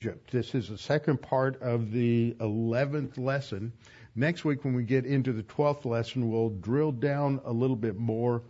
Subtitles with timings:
[0.00, 0.30] Egypt.
[0.30, 3.72] This is the second part of the 11th lesson.
[4.14, 7.96] Next week, when we get into the 12th lesson, we'll drill down a little bit
[7.98, 8.42] more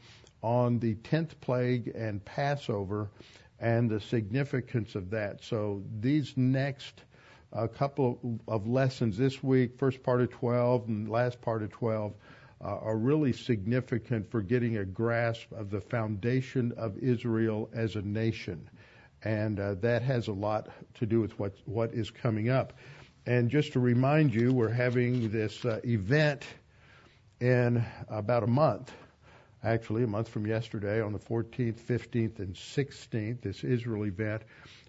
[0.43, 3.09] on the 10th plague and Passover
[3.59, 5.43] and the significance of that.
[5.43, 7.05] So these next
[7.55, 12.13] uh, couple of lessons this week, first part of 12 and last part of 12,
[12.61, 18.03] uh, are really significant for getting a grasp of the foundation of Israel as a
[18.03, 18.69] nation
[19.25, 22.73] and uh, that has a lot to do with what what is coming up.
[23.27, 26.45] And just to remind you, we're having this uh, event
[27.41, 28.93] in about a month,
[29.63, 33.43] actually a month from yesterday, on the 14th, 15th, and 16th.
[33.43, 34.43] This Israel event.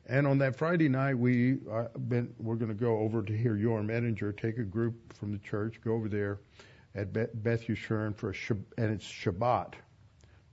[0.08, 3.56] And on that Friday night, we uh, been, we're going to go over to hear
[3.56, 6.40] Yoram Ettinger take a group from the church, go over there
[6.96, 9.74] at Beth, Yeshurun for a Shabbat, and it's Shabbat.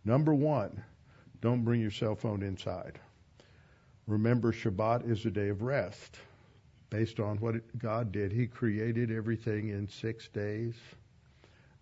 [0.04, 0.84] Number one,
[1.40, 3.00] don't bring your cell phone inside.
[4.06, 6.16] Remember, Shabbat is a day of rest
[6.90, 8.32] based on what God did.
[8.32, 10.74] He created everything in six days,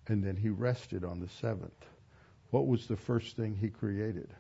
[0.08, 1.86] and then He rested on the seventh.
[2.50, 4.32] What was the first thing He created?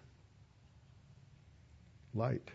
[2.14, 2.50] Light.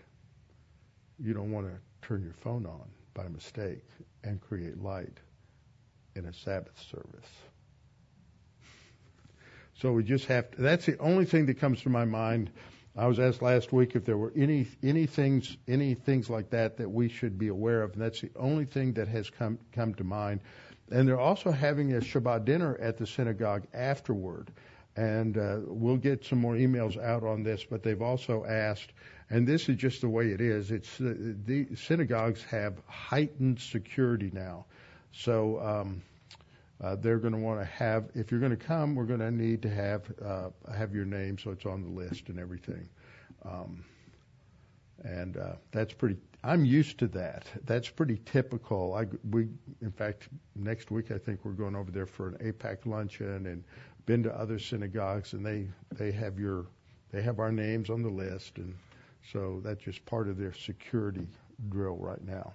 [1.19, 3.83] You don't want to turn your phone on by mistake
[4.23, 5.19] and create light
[6.16, 7.30] in a Sabbath service.
[9.75, 12.50] So we just have to, that's the only thing that comes to my mind
[13.00, 16.75] I was asked last week if there were any any things any things like that
[16.78, 19.94] that we should be aware of, and that's the only thing that has come come
[19.95, 20.41] to mind.
[20.91, 24.52] And they're also having a Shabbat dinner at the synagogue afterward,
[24.97, 27.64] and uh, we'll get some more emails out on this.
[27.64, 28.91] But they've also asked,
[29.30, 30.69] and this is just the way it is.
[30.69, 31.13] It's uh,
[31.45, 34.66] the synagogues have heightened security now,
[35.13, 35.61] so.
[35.61, 36.02] Um,
[36.81, 38.09] uh, they're going to want to have.
[38.13, 41.38] If you're going to come, we're going to need to have uh, have your name
[41.38, 42.88] so it's on the list and everything.
[43.44, 43.83] Um,
[45.03, 46.17] and uh, that's pretty.
[46.44, 47.45] I'm used to that.
[47.66, 48.94] That's pretty typical.
[48.94, 49.50] I we
[49.81, 53.63] in fact next week I think we're going over there for an AIPAC luncheon and
[54.05, 56.66] been to other synagogues and they they have your
[57.11, 58.73] they have our names on the list and
[59.34, 61.28] so that's just part of their security
[61.69, 62.53] drill right now.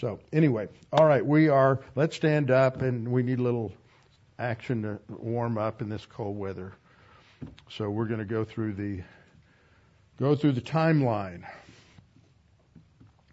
[0.00, 1.80] So anyway, all right, we are.
[1.94, 3.72] Let's stand up, and we need a little
[4.38, 6.72] action to warm up in this cold weather.
[7.70, 9.02] So we're going to go through the
[10.18, 11.44] go through the timeline.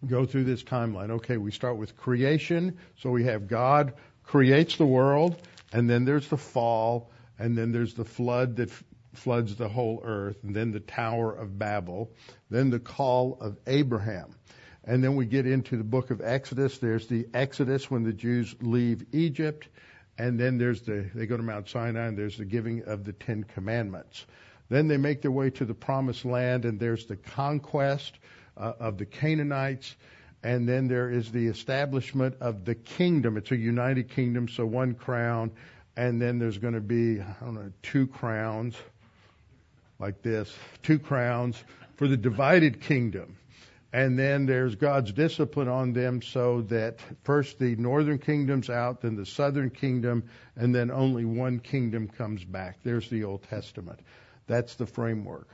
[0.06, 1.10] Go through this timeline.
[1.12, 2.78] Okay, we start with creation.
[2.98, 3.94] So we have God
[4.24, 5.42] creates the world,
[5.74, 8.84] and then there's the fall, and then there's the flood that f-
[9.14, 12.12] floods the whole earth, and then the Tower of Babel,
[12.52, 14.36] then the call of Abraham.
[14.84, 16.80] And then we get into the book of Exodus.
[16.80, 19.68] There's the Exodus when the Jews leave Egypt.
[20.18, 23.14] And then there's the, they go to Mount Sinai and there's the giving of the
[23.14, 24.26] Ten Commandments.
[24.70, 28.18] Then they make their way to the promised land and there's the conquest
[28.58, 29.96] uh, of the Canaanites.
[30.44, 33.38] And then there is the establishment of the kingdom.
[33.38, 35.52] It's a united kingdom, so one crown.
[35.96, 38.76] And then there's going to be, I don't know, two crowns
[40.00, 41.64] like this, two crowns
[41.96, 43.38] for the divided kingdom.
[43.94, 49.16] And then there's God's discipline on them so that first the northern kingdom's out, then
[49.16, 50.24] the southern kingdom,
[50.56, 52.78] and then only one kingdom comes back.
[52.84, 54.00] There's the Old Testament.
[54.48, 55.50] That's the framework.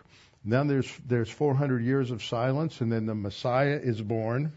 [0.45, 4.53] Then there's, there's 400 years of silence, and then the Messiah is born,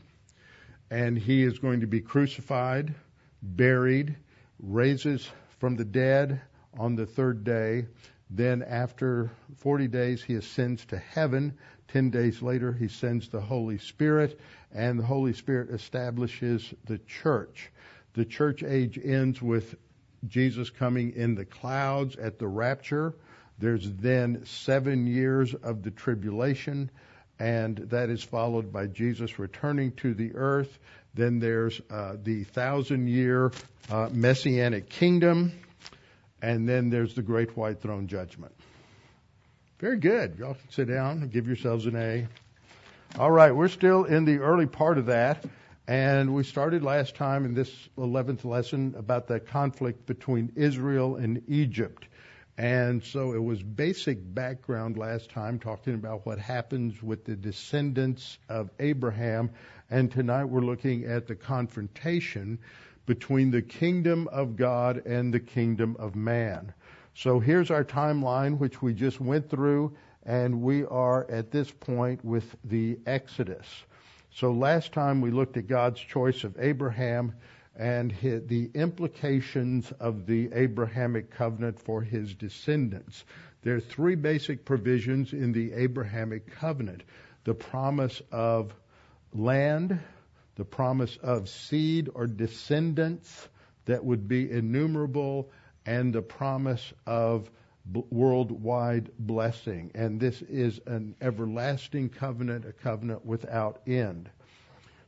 [0.90, 2.94] and he is going to be crucified,
[3.42, 4.14] buried,
[4.58, 5.26] raises
[5.58, 6.42] from the dead
[6.78, 7.86] on the third day.
[8.28, 11.58] Then after 40 days, he ascends to heaven
[11.92, 14.38] Ten days later, he sends the Holy Spirit,
[14.72, 17.70] and the Holy Spirit establishes the church.
[18.12, 19.74] The church age ends with
[20.26, 23.14] Jesus coming in the clouds at the rapture.
[23.58, 26.90] There's then seven years of the tribulation,
[27.40, 30.78] and that is followed by Jesus returning to the earth.
[31.14, 33.50] Then there's uh, the thousand year
[33.90, 35.52] uh, messianic kingdom,
[36.40, 38.54] and then there's the great white throne judgment.
[39.80, 40.38] Very good.
[40.38, 42.28] Y'all can sit down and give yourselves an A.
[43.18, 45.42] All right, we're still in the early part of that,
[45.88, 51.42] and we started last time in this 11th lesson about the conflict between Israel and
[51.48, 52.08] Egypt.
[52.58, 58.36] And so it was basic background last time talking about what happens with the descendants
[58.50, 59.48] of Abraham.
[59.88, 62.58] And tonight we're looking at the confrontation
[63.06, 66.74] between the kingdom of God and the kingdom of man.
[67.14, 72.24] So here's our timeline, which we just went through, and we are at this point
[72.24, 73.66] with the Exodus.
[74.32, 77.34] So last time we looked at God's choice of Abraham
[77.76, 83.24] and the implications of the Abrahamic covenant for his descendants.
[83.62, 87.02] There are three basic provisions in the Abrahamic covenant
[87.44, 88.74] the promise of
[89.32, 89.98] land,
[90.56, 93.48] the promise of seed or descendants
[93.86, 95.50] that would be innumerable,
[95.90, 97.50] and the promise of
[97.90, 99.90] b- worldwide blessing.
[99.92, 104.30] And this is an everlasting covenant, a covenant without end.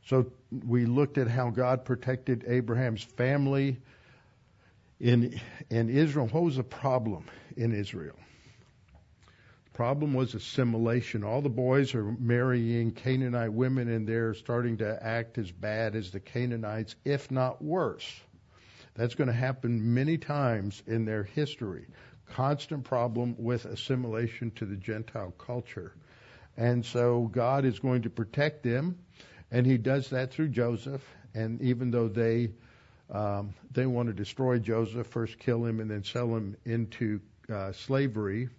[0.05, 0.25] So
[0.67, 3.77] we looked at how God protected Abraham's family
[4.99, 5.39] in
[5.69, 6.27] in Israel.
[6.27, 7.23] What was the problem
[7.55, 8.17] in Israel?
[9.63, 11.23] The problem was assimilation.
[11.23, 16.11] All the boys are marrying Canaanite women and they're starting to act as bad as
[16.11, 18.21] the Canaanites, if not worse.
[18.95, 21.87] That's going to happen many times in their history.
[22.27, 25.93] Constant problem with assimilation to the Gentile culture.
[26.57, 28.99] And so God is going to protect them,
[29.51, 31.01] and He does that through Joseph.
[31.33, 32.51] And even though they
[33.09, 37.19] um, they want to destroy Joseph, first kill him, and then sell him into
[37.51, 38.49] uh, slavery,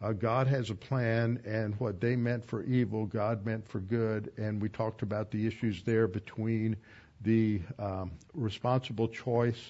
[0.00, 4.32] uh, God has a plan, and what they meant for evil, God meant for good.
[4.36, 6.76] And we talked about the issues there between
[7.22, 9.60] the um, responsible choice,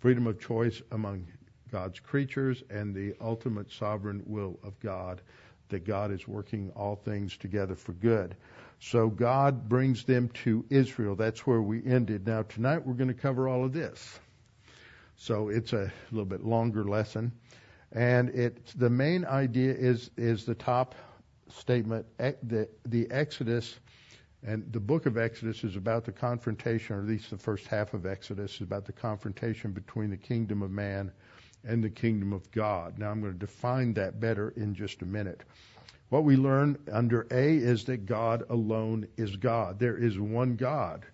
[0.00, 1.26] freedom of choice among
[1.70, 5.20] God's creatures, and the ultimate sovereign will of God,
[5.68, 8.36] that God is working all things together for good.
[8.80, 11.16] So God brings them to Israel.
[11.16, 12.26] That's where we ended.
[12.26, 14.18] Now tonight we're going to cover all of this.
[15.16, 17.32] So it's a little bit longer lesson,
[17.90, 20.94] and it's the main idea is is the top
[21.48, 22.06] statement.
[22.18, 23.78] The the Exodus
[24.46, 27.92] and the book of Exodus is about the confrontation, or at least the first half
[27.94, 31.10] of Exodus is about the confrontation between the kingdom of man
[31.64, 32.98] and the kingdom of God.
[32.98, 35.42] Now I'm going to define that better in just a minute.
[36.08, 39.78] What we learn under A is that God alone is God.
[39.78, 41.04] There is one God.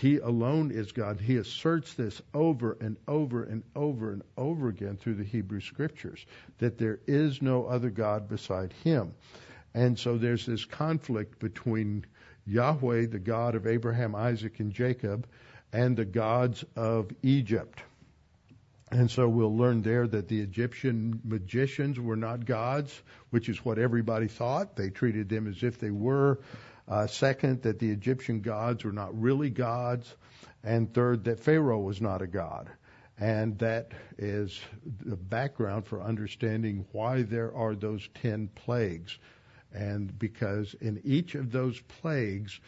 [0.00, 1.20] He alone is God.
[1.20, 6.24] He asserts this over and over and over and over again through the Hebrew scriptures
[6.58, 9.14] that there is no other God beside him.
[9.74, 12.06] And so there's this conflict between
[12.48, 15.26] Yahweh, the God of Abraham, Isaac, and Jacob,
[15.72, 17.80] and the gods of Egypt.
[18.90, 23.78] And so we'll learn there that the Egyptian magicians were not gods, which is what
[23.78, 24.76] everybody thought.
[24.76, 26.40] They treated them as if they were.
[26.88, 30.14] Uh, second, that the Egyptian gods were not really gods.
[30.64, 32.70] And third, that Pharaoh was not a god.
[33.20, 34.58] And that is
[35.04, 39.18] the background for understanding why there are those ten plagues.
[39.72, 42.60] And because in each of those plagues,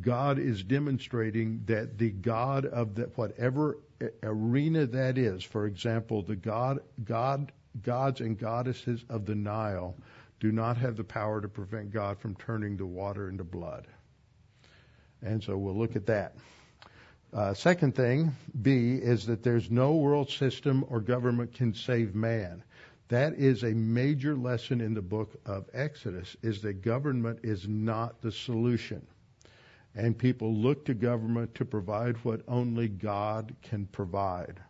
[0.00, 3.78] God is demonstrating that the God of the, whatever
[4.22, 7.52] arena that is, for example, the God, God,
[7.82, 9.96] gods and goddesses of the Nile
[10.40, 13.86] do not have the power to prevent God from turning the water into blood.
[15.22, 16.36] And so we'll look at that.
[17.32, 22.62] Uh, second thing, B, is that there's no world system or government can save man.
[23.08, 28.20] That is a major lesson in the book of Exodus, is that government is not
[28.20, 29.06] the solution.
[29.94, 34.60] And people look to government to provide what only God can provide.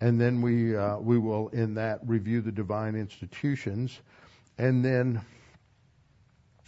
[0.00, 4.00] And then we, uh, we will, in that, review the divine institutions.
[4.58, 5.20] And then,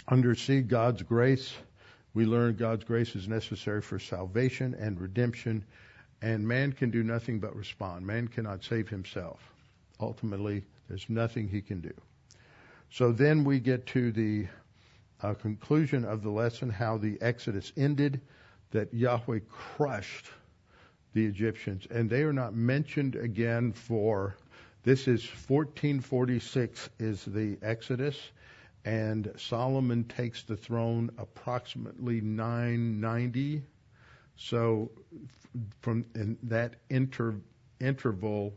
[0.07, 1.55] under C, God's grace,
[2.13, 5.65] we learn God's grace is necessary for salvation and redemption.
[6.23, 8.07] And man can do nothing but respond.
[8.07, 9.41] Man cannot save himself.
[9.99, 11.95] Ultimately, there's nothing he can do.
[12.91, 14.47] So then we get to the
[15.23, 18.21] uh, conclusion of the lesson how the Exodus ended,
[18.71, 20.27] that Yahweh crushed
[21.13, 21.87] the Egyptians.
[21.91, 24.37] And they are not mentioned again for,
[24.83, 28.33] this is 1446 is the Exodus,
[28.85, 33.63] and Solomon takes the throne approximately 990.
[34.37, 34.91] So
[35.81, 37.37] from in that inter,
[37.81, 38.53] interval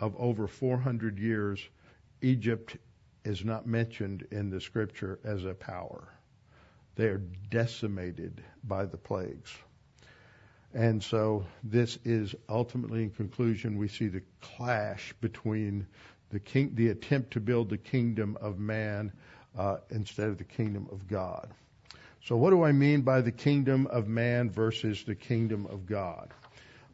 [0.00, 1.60] of over 400 years,
[2.20, 2.76] Egypt
[3.24, 6.08] is not mentioned in the scripture as a power.
[6.96, 9.52] They are decimated by the plagues.
[10.74, 15.86] And so this is ultimately in conclusion we see the clash between
[16.30, 19.12] the king, the attempt to build the kingdom of man
[19.56, 21.50] uh, instead of the kingdom of God.
[22.24, 26.30] So what do I mean by the kingdom of man versus the kingdom of God?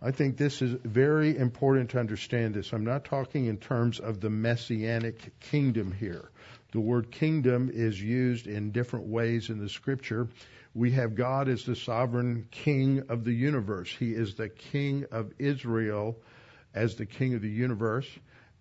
[0.01, 2.73] I think this is very important to understand this.
[2.73, 6.31] I'm not talking in terms of the messianic kingdom here.
[6.71, 10.29] The word kingdom is used in different ways in the scripture.
[10.73, 13.91] We have God as the sovereign king of the universe.
[13.91, 16.17] He is the king of Israel
[16.75, 18.09] as the king of the universe.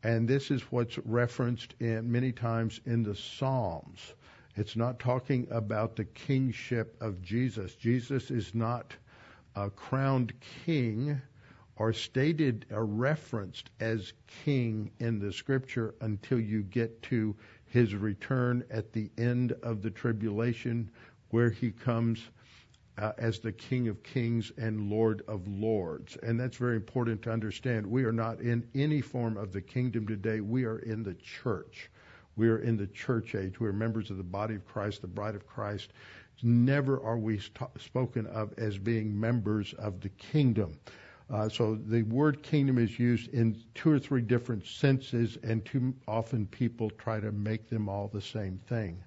[0.02, 4.14] And this is what's referenced in many times in the Psalms.
[4.56, 7.76] It's not talking about the kingship of Jesus.
[7.76, 8.96] Jesus is not
[9.58, 10.34] a crowned
[10.66, 11.20] king
[11.78, 14.14] are stated or referenced as
[14.46, 17.36] king in the scripture until you get to
[17.66, 20.90] his return at the end of the tribulation
[21.32, 22.24] where he comes
[23.00, 26.18] uh, as the King of Kings and Lord of Lords.
[26.24, 27.86] And that's very important to understand.
[27.86, 30.40] We are not in any form of the kingdom today.
[30.40, 31.90] We are in the church.
[32.36, 33.60] We are in the church age.
[33.60, 35.92] We are members of the body of Christ, the bride of Christ.
[36.44, 40.80] Never are we st- spoken of as being members of the kingdom.
[41.30, 45.94] Uh, so the word kingdom is used in two or three different senses, and too
[46.08, 49.04] often people try to make them all the same thing.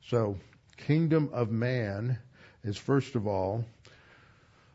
[0.00, 0.36] So,
[0.76, 2.18] kingdom of man
[2.64, 3.64] is first of all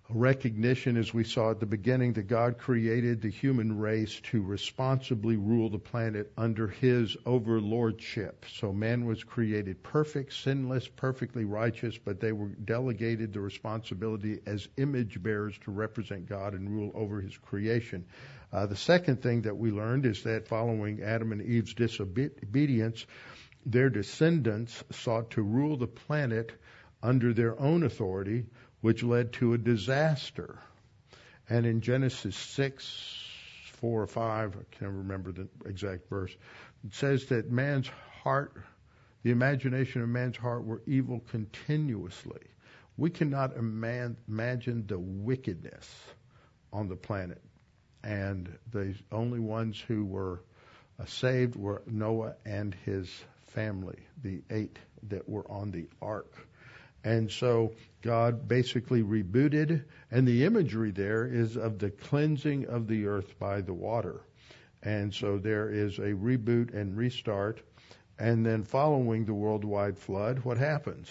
[0.09, 5.35] recognition, as we saw at the beginning, that God created the human race to responsibly
[5.35, 8.45] rule the planet under His overlordship.
[8.59, 14.67] So man was created perfect, sinless, perfectly righteous, but they were delegated the responsibility as
[14.77, 18.05] image bearers to represent God and rule over His creation.
[18.53, 23.05] Uh, the second thing that we learned is that following Adam and Eve's disobedience,
[23.65, 26.53] their descendants sought to rule the planet
[27.03, 28.45] under their own authority
[28.81, 30.59] which led to a disaster.
[31.49, 33.17] And in Genesis 6,
[33.73, 36.35] 4 or 5, I can't remember the exact verse,
[36.85, 37.89] it says that man's
[38.23, 38.53] heart,
[39.23, 42.41] the imagination of man's heart were evil continuously.
[42.97, 45.87] We cannot imagine the wickedness
[46.73, 47.41] on the planet.
[48.03, 50.43] And the only ones who were
[50.99, 53.09] uh, saved were Noah and his
[53.47, 54.79] family, the eight
[55.09, 56.33] that were on the ark.
[57.07, 57.71] And so
[58.01, 63.61] God basically rebooted, and the imagery there is of the cleansing of the earth by
[63.61, 64.19] the water.
[64.83, 67.61] And so there is a reboot and restart.
[68.19, 71.09] And then following the worldwide flood, what happens?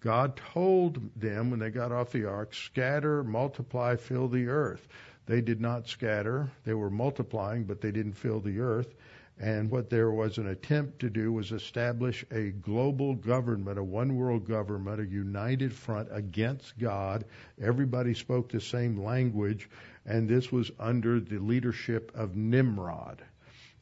[0.00, 4.88] God told them when they got off the ark, scatter, multiply, fill the earth.
[5.26, 6.50] They did not scatter.
[6.64, 8.94] They were multiplying, but they didn't fill the earth.
[9.38, 14.16] And what there was an attempt to do was establish a global government, a one
[14.16, 17.26] world government, a united front against God.
[17.60, 19.68] Everybody spoke the same language,
[20.06, 23.22] and this was under the leadership of Nimrod.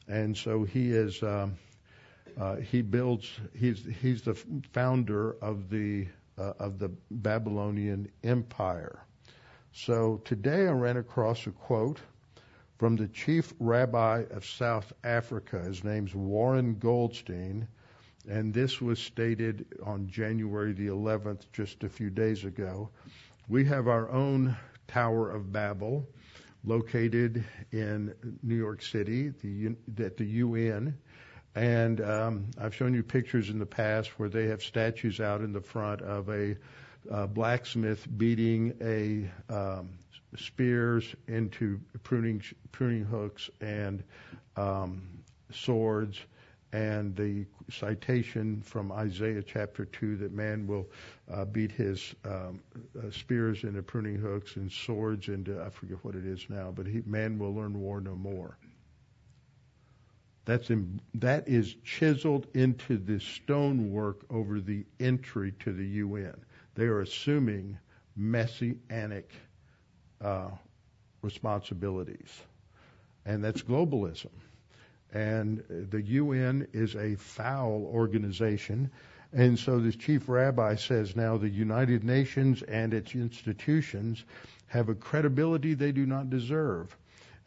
[0.09, 1.55] And so he is, um,
[2.37, 4.35] uh, he builds, he's, he's the
[4.73, 6.07] founder of the,
[6.37, 8.99] uh, of the Babylonian Empire.
[9.71, 12.01] So today I ran across a quote
[12.77, 15.59] from the chief rabbi of South Africa.
[15.59, 17.67] His name's Warren Goldstein,
[18.27, 22.89] and this was stated on January the 11th, just a few days ago.
[23.47, 26.07] We have our own Tower of Babel
[26.63, 30.97] located in New York City the, at the UN.
[31.53, 35.53] And um, I've shown you pictures in the past where they have statues out in
[35.53, 36.57] the front of a
[37.09, 39.91] uh, blacksmith beating a um,
[40.35, 42.41] spears into pruning
[42.71, 44.03] pruning hooks and
[44.57, 45.01] um,
[45.51, 46.19] swords,
[46.73, 50.87] and the citation from Isaiah chapter two that man will
[51.31, 52.61] uh, beat his um,
[52.97, 56.85] uh, spears into pruning hooks and swords into I forget what it is now, but
[56.85, 58.57] he, man will learn war no more.
[60.45, 66.35] That's in, that is chiseled into the stonework over the entry to the UN.
[66.75, 67.77] They are assuming
[68.15, 69.31] messianic
[70.21, 70.49] uh,
[71.21, 72.41] responsibilities,
[73.25, 74.31] and that's globalism.
[75.13, 78.91] And the UN is a foul organization.
[79.31, 84.25] And so the chief rabbi says now the United Nations and its institutions
[84.67, 86.95] have a credibility they do not deserve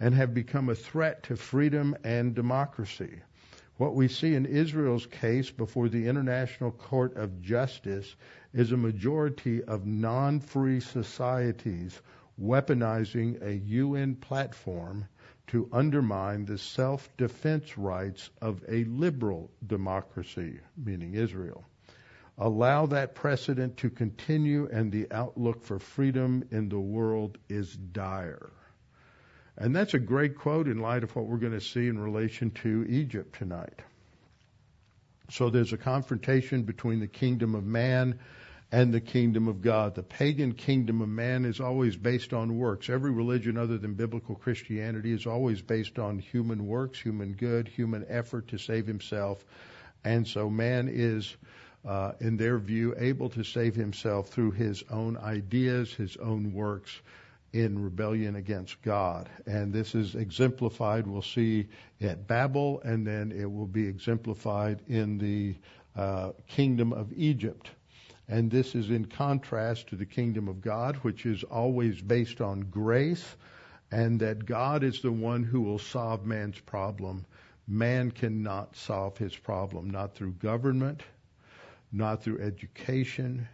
[0.00, 3.20] and have become a threat to freedom and democracy.
[3.76, 8.16] What we see in Israel's case before the International Court of Justice
[8.52, 12.00] is a majority of non free societies
[12.40, 15.06] weaponizing a UN platform
[15.48, 21.64] to undermine the self defense rights of a liberal democracy, meaning Israel.
[22.36, 28.50] Allow that precedent to continue, and the outlook for freedom in the world is dire.
[29.56, 32.52] And that's a great quote in light of what we're going to see in relation
[32.62, 33.82] to Egypt tonight.
[35.30, 38.20] So there's a confrontation between the kingdom of man
[38.70, 39.94] and the kingdom of God.
[39.94, 42.90] The pagan kingdom of man is always based on works.
[42.90, 48.04] Every religion other than biblical Christianity is always based on human works, human good, human
[48.08, 49.42] effort to save himself.
[50.04, 51.34] And so man is,
[51.86, 57.00] uh, in their view, able to save himself through his own ideas, his own works
[57.54, 59.30] in rebellion against God.
[59.46, 61.68] And this is exemplified, we'll see
[62.02, 65.56] at Babel, and then it will be exemplified in the
[65.96, 67.70] uh, kingdom of Egypt.
[68.28, 72.60] And this is in contrast to the kingdom of God, which is always based on
[72.60, 73.36] grace,
[73.90, 77.24] and that God is the one who will solve man's problem.
[77.66, 81.02] Man cannot solve his problem, not through government,
[81.90, 83.48] not through education,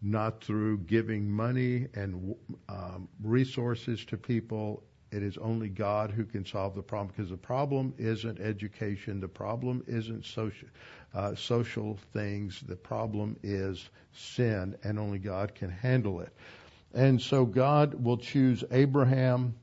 [0.00, 2.34] not through giving money and
[2.68, 4.82] um, resources to people.
[5.14, 9.20] It is only God who can solve the problem because the problem isn't education.
[9.20, 10.68] The problem isn't social,
[11.14, 12.60] uh, social things.
[12.66, 16.32] The problem is sin, and only God can handle it.
[16.92, 19.54] And so God will choose Abraham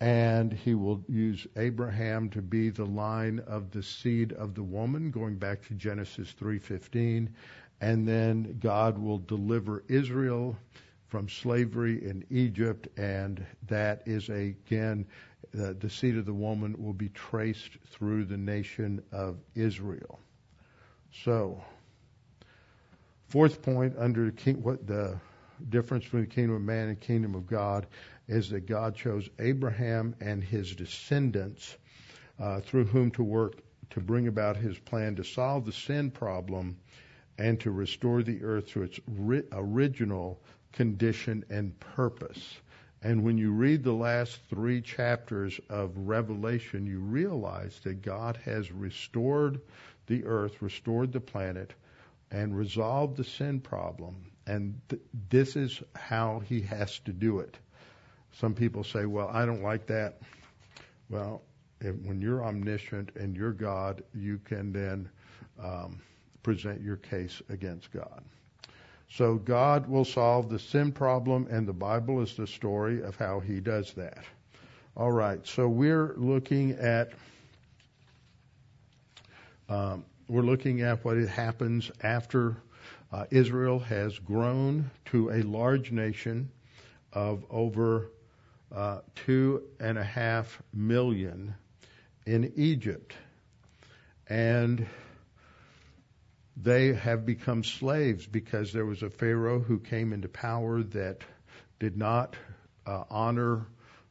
[0.00, 5.10] and he will use Abraham to be the line of the seed of the woman
[5.10, 7.28] going back to Genesis 3:15
[7.80, 10.56] and then God will deliver Israel
[11.08, 15.06] from slavery in Egypt and that is again
[15.58, 20.20] uh, the seed of the woman will be traced through the nation of Israel.
[21.24, 21.62] So
[23.28, 25.18] fourth point under king, what the
[25.70, 27.86] difference between the kingdom of man and kingdom of God
[28.28, 31.76] is that God chose Abraham and his descendants
[32.38, 36.76] uh, through whom to work to bring about his plan to solve the sin problem
[37.38, 40.40] and to restore the earth to its ri- original
[40.72, 42.58] condition and purpose.
[43.02, 48.72] And when you read the last three chapters of Revelation, you realize that God has
[48.72, 49.60] restored
[50.06, 51.72] the earth, restored the planet,
[52.30, 54.16] and resolved the sin problem.
[54.46, 57.56] And th- this is how he has to do it.
[58.32, 60.18] Some people say, well, I don't like that.
[61.08, 61.42] Well,
[61.80, 65.08] if, when you're omniscient and you're God, you can then
[65.62, 66.00] um,
[66.42, 68.22] present your case against God.
[69.10, 73.40] So God will solve the sin problem, and the Bible is the story of how
[73.40, 74.24] He does that.
[74.96, 77.12] All right, so we're looking at
[79.68, 82.56] um, we're looking at what happens after
[83.12, 86.50] uh, Israel has grown to a large nation
[87.12, 88.10] of over
[88.74, 91.54] uh, two and a half million
[92.26, 93.14] in Egypt.
[94.28, 94.86] And
[96.60, 101.22] they have become slaves because there was a Pharaoh who came into power that
[101.78, 102.34] did not
[102.84, 103.66] uh, honor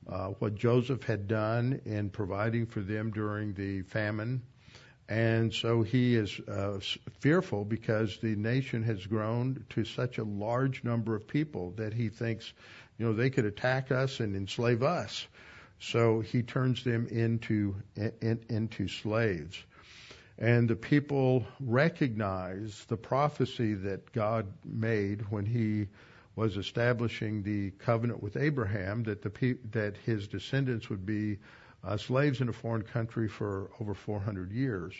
[0.07, 4.41] uh, what Joseph had done in providing for them during the famine.
[5.09, 6.79] And so he is uh,
[7.19, 12.09] fearful because the nation has grown to such a large number of people that he
[12.09, 12.51] thinks
[12.97, 15.27] you know, they could attack us and enslave us.
[15.79, 19.55] So he turns them into in, into slaves.
[20.37, 25.87] And the people recognize the prophecy that God made when he
[26.35, 31.39] was establishing the covenant with Abraham that the that his descendants would be
[31.83, 34.93] uh, slaves in a foreign country for over 400 years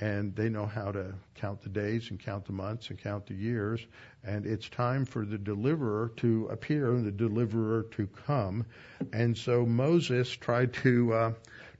[0.00, 3.34] and they know how to count the days and count the months and count the
[3.34, 3.80] years.
[4.24, 8.66] And it's time for the deliverer to appear and the deliverer to come.
[9.12, 11.32] And so Moses tried to uh,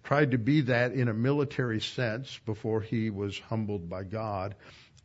[0.04, 4.54] tried to be that in a military sense before he was humbled by God.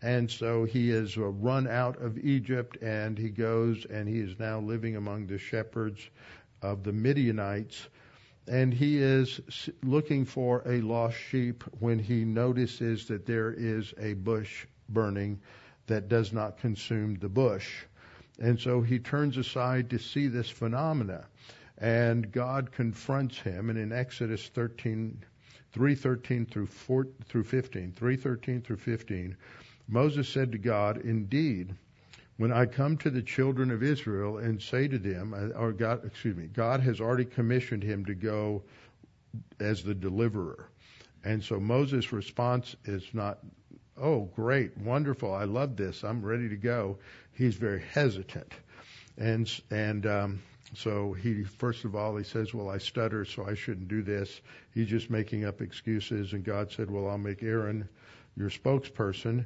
[0.01, 4.37] And so he is uh, run out of Egypt and he goes and he is
[4.39, 6.09] now living among the shepherds
[6.61, 7.87] of the Midianites
[8.49, 9.39] and he is
[9.83, 15.39] looking for a lost sheep when he notices that there is a bush burning
[15.85, 17.83] that does not consume the bush.
[18.39, 21.25] And so he turns aside to see this phenomena.
[21.79, 23.69] And God confronts him.
[23.69, 25.23] And in Exodus 13,
[25.73, 29.37] 3:13 through 4, through 15, 3:13 through 15,
[29.87, 31.73] Moses said to God, "Indeed,
[32.39, 36.05] when I come to the children of Israel and say to them, uh, or God,
[36.05, 38.63] excuse me, God has already commissioned him to go
[39.59, 40.69] as the deliverer.
[41.25, 43.39] And so Moses' response is not,
[43.97, 46.99] oh, great, wonderful, I love this, I'm ready to go.
[47.33, 48.53] He's very hesitant.
[49.19, 50.41] And, and, um,
[50.75, 54.41] so he, first of all, he says, well, I stutter, so I shouldn't do this.
[54.73, 56.33] He's just making up excuses.
[56.33, 57.89] And God said, well, I'll make Aaron
[58.37, 59.45] your spokesperson.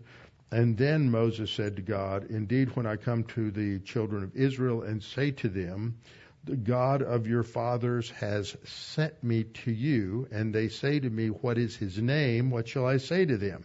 [0.51, 4.83] And then Moses said to God, Indeed, when I come to the children of Israel
[4.83, 5.97] and say to them,
[6.43, 11.29] The God of your fathers has sent me to you, and they say to me,
[11.29, 12.51] What is his name?
[12.51, 13.63] What shall I say to them?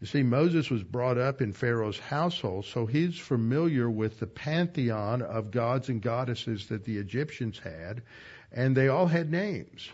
[0.00, 5.20] You see, Moses was brought up in Pharaoh's household, so he's familiar with the pantheon
[5.20, 8.02] of gods and goddesses that the Egyptians had,
[8.50, 9.90] and they all had names.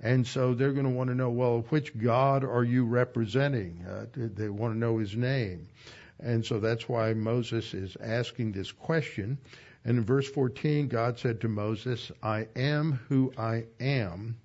[0.00, 3.84] And so they're going to want to know, well, which God are you representing?
[3.84, 5.66] Uh, they want to know his name.
[6.20, 9.38] And so that's why Moses is asking this question.
[9.84, 14.36] And in verse 14, God said to Moses, I am who I am.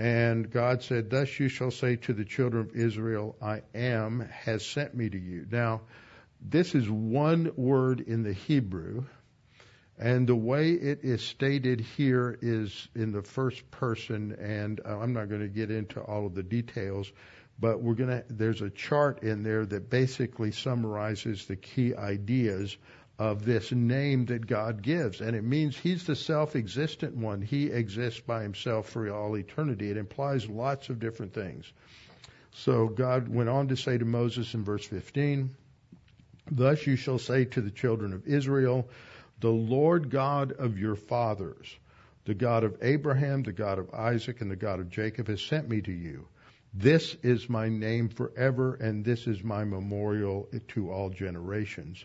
[0.00, 4.66] And God said, Thus you shall say to the children of Israel, I am has
[4.66, 5.46] sent me to you.
[5.48, 5.82] Now,
[6.40, 9.04] this is one word in the Hebrew
[10.00, 15.12] and the way it is stated here is in the first person, and uh, I'm
[15.12, 17.12] not going to get into all of the details,
[17.58, 22.78] but we're going to, there's a chart in there that basically summarizes the key ideas
[23.20, 25.20] of this name that God gives.
[25.20, 27.42] And it means He's the self existent one.
[27.42, 29.90] He exists by Himself for all eternity.
[29.90, 31.70] It implies lots of different things.
[32.52, 35.54] So God went on to say to Moses in verse 15,
[36.50, 38.88] Thus you shall say to the children of Israel,
[39.40, 41.76] The Lord God of your fathers,
[42.24, 45.68] the God of Abraham, the God of Isaac, and the God of Jacob has sent
[45.68, 46.26] me to you.
[46.72, 52.02] This is my name forever, and this is my memorial to all generations.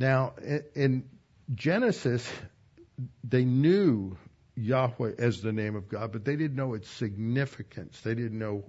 [0.00, 0.32] Now,
[0.74, 1.04] in
[1.54, 2.26] Genesis,
[3.22, 4.16] they knew
[4.56, 8.00] Yahweh as the name of God, but they didn't know its significance.
[8.00, 8.64] They didn't know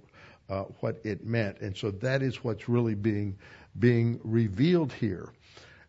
[0.50, 3.38] uh, what it meant, and so that is what's really being
[3.78, 5.32] being revealed here.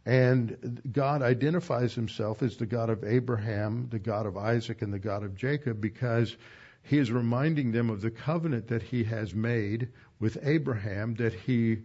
[0.05, 4.99] And God identifies himself as the God of Abraham, the God of Isaac, and the
[4.99, 6.37] God of Jacob because
[6.83, 9.89] he is reminding them of the covenant that he has made
[10.21, 11.79] with Abraham that he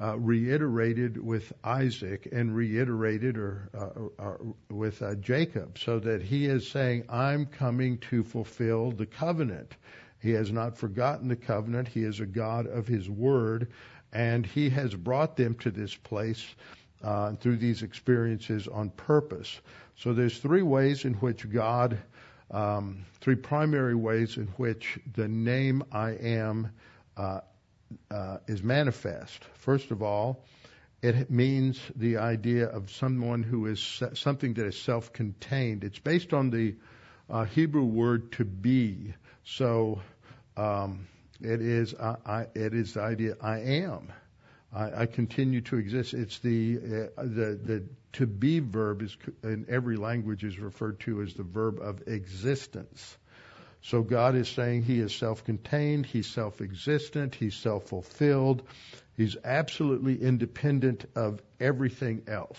[0.00, 6.46] uh, reiterated with Isaac and reiterated or, uh, or with uh, Jacob, so that he
[6.46, 9.76] is saying, "I'm coming to fulfill the covenant."
[10.20, 11.88] He has not forgotten the covenant.
[11.88, 13.68] He is a God of His word,
[14.12, 16.42] and He has brought them to this place
[17.02, 19.60] uh, through these experiences on purpose.
[19.96, 21.98] So there's three ways in which God
[22.50, 26.70] um, three primary ways in which the name I am
[27.16, 27.40] uh,
[28.10, 29.44] uh, is manifest.
[29.54, 30.44] First of all,
[31.02, 35.84] it means the idea of someone who is something that is self-contained.
[35.84, 36.76] It's based on the
[37.28, 39.14] uh, Hebrew word to be.
[39.44, 40.00] So
[40.56, 41.06] um,
[41.40, 44.12] it is I, I, it is the idea I am.
[44.72, 46.14] I, I continue to exist.
[46.14, 46.78] It's the
[47.16, 51.42] uh, the the to be verb is in every language is referred to as the
[51.42, 53.16] verb of existence.
[53.84, 58.62] So God is saying He is self-contained, He's self-existent, He's self-fulfilled,
[59.14, 62.58] He's absolutely independent of everything else.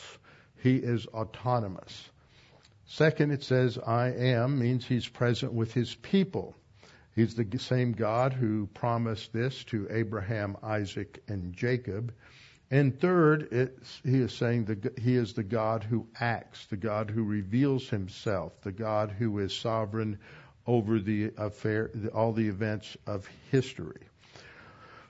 [0.61, 2.09] He is autonomous.
[2.85, 6.55] Second, it says I am means He's present with His people.
[7.15, 12.13] He's the same God who promised this to Abraham, Isaac, and Jacob.
[12.69, 13.71] And third,
[14.03, 18.59] he is saying that he is the God who acts, the God who reveals himself,
[18.61, 20.19] the God who is sovereign
[20.67, 24.01] over the affair, all the events of history.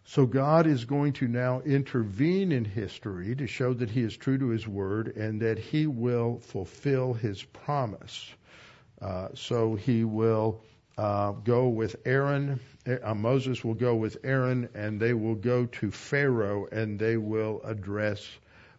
[0.07, 4.37] So God is going to now intervene in history to show that he is true
[4.37, 8.31] to his word and that he will fulfill his promise.
[9.01, 10.61] Uh, so he will
[10.97, 12.59] uh, go with Aaron.
[12.85, 17.61] Uh, Moses will go with Aaron, and they will go to Pharaoh, and they will
[17.63, 18.25] address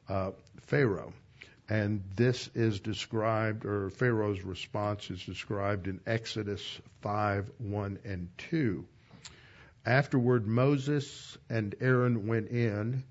[0.08, 1.12] uh, Pharaoh.
[1.68, 6.62] And this is described, or Pharaoh's response is described in Exodus
[7.00, 8.84] 5 1 and 2.
[9.84, 13.02] Afterward, Moses and Aaron went in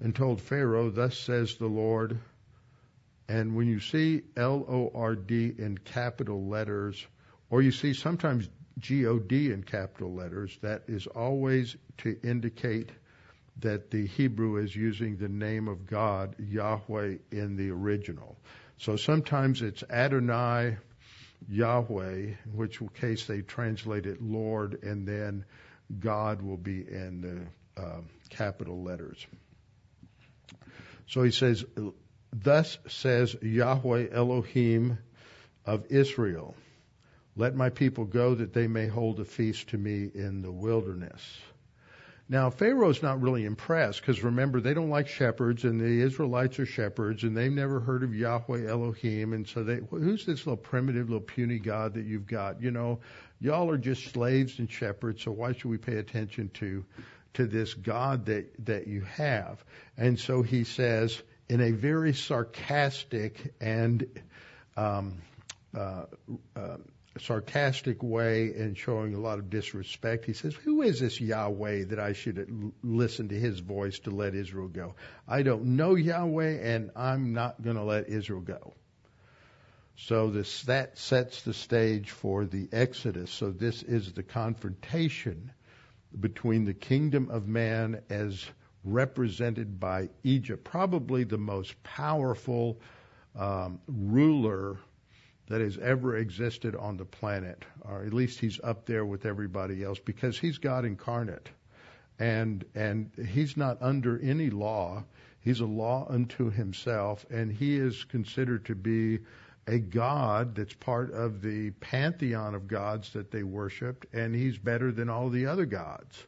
[0.00, 2.18] and told Pharaoh, Thus says the Lord.
[3.28, 7.06] And when you see L O R D in capital letters,
[7.50, 8.48] or you see sometimes
[8.80, 12.90] God in capital letters, that is always to indicate
[13.60, 18.36] that the Hebrew is using the name of God, Yahweh, in the original.
[18.78, 20.76] So sometimes it's Adonai
[21.48, 25.44] Yahweh, in which case they translate it Lord, and then
[25.98, 27.20] God will be in
[27.76, 29.24] the uh, capital letters.
[31.06, 31.64] So he says,
[32.32, 34.98] Thus says Yahweh Elohim
[35.64, 36.54] of Israel.
[37.36, 41.22] Let my people go that they may hold a feast to me in the wilderness.
[42.30, 46.66] Now, Pharaoh's not really impressed because remember, they don't like shepherds and the Israelites are
[46.66, 49.32] shepherds and they've never heard of Yahweh Elohim.
[49.32, 52.60] And so they, who's this little primitive, little puny God that you've got?
[52.60, 53.00] You know,
[53.40, 56.84] y'all are just slaves and shepherds, so why should we pay attention to,
[57.34, 59.64] to this God that, that you have?
[59.96, 64.06] And so he says in a very sarcastic and,
[64.76, 65.22] um,
[65.74, 66.04] uh,
[66.54, 66.76] uh,
[67.20, 70.24] sarcastic way and showing a lot of disrespect.
[70.24, 74.34] He says, Who is this Yahweh that I should listen to his voice to let
[74.34, 74.94] Israel go?
[75.26, 78.74] I don't know Yahweh and I'm not going to let Israel go.
[79.96, 83.30] So this, that sets the stage for the Exodus.
[83.30, 85.50] So this is the confrontation
[86.18, 88.46] between the kingdom of man as
[88.84, 92.80] represented by Egypt, probably the most powerful
[93.36, 94.78] um, ruler
[95.48, 99.82] that has ever existed on the planet, or at least he's up there with everybody
[99.82, 101.48] else because he's God incarnate.
[102.18, 105.04] And, and he's not under any law.
[105.40, 109.20] He's a law unto himself, and he is considered to be
[109.66, 114.90] a God that's part of the pantheon of gods that they worshiped, and he's better
[114.92, 116.26] than all the other gods.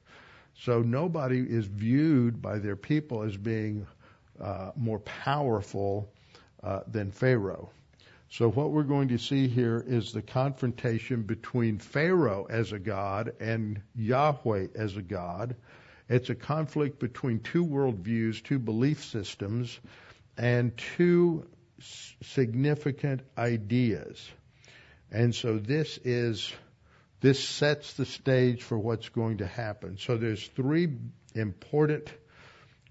[0.55, 3.87] So nobody is viewed by their people as being
[4.41, 6.13] uh, more powerful
[6.63, 7.71] uh, than Pharaoh.
[8.33, 13.33] So what we're going to see here is the confrontation between Pharaoh as a god
[13.41, 15.57] and Yahweh as a god.
[16.09, 19.79] It's a conflict between two worldviews, two belief systems,
[20.37, 21.49] and two
[22.23, 24.31] significant ideas.
[25.11, 26.53] And so this is
[27.21, 29.99] this sets the stage for what's going to happen.
[29.99, 30.89] So there's three
[31.35, 32.13] important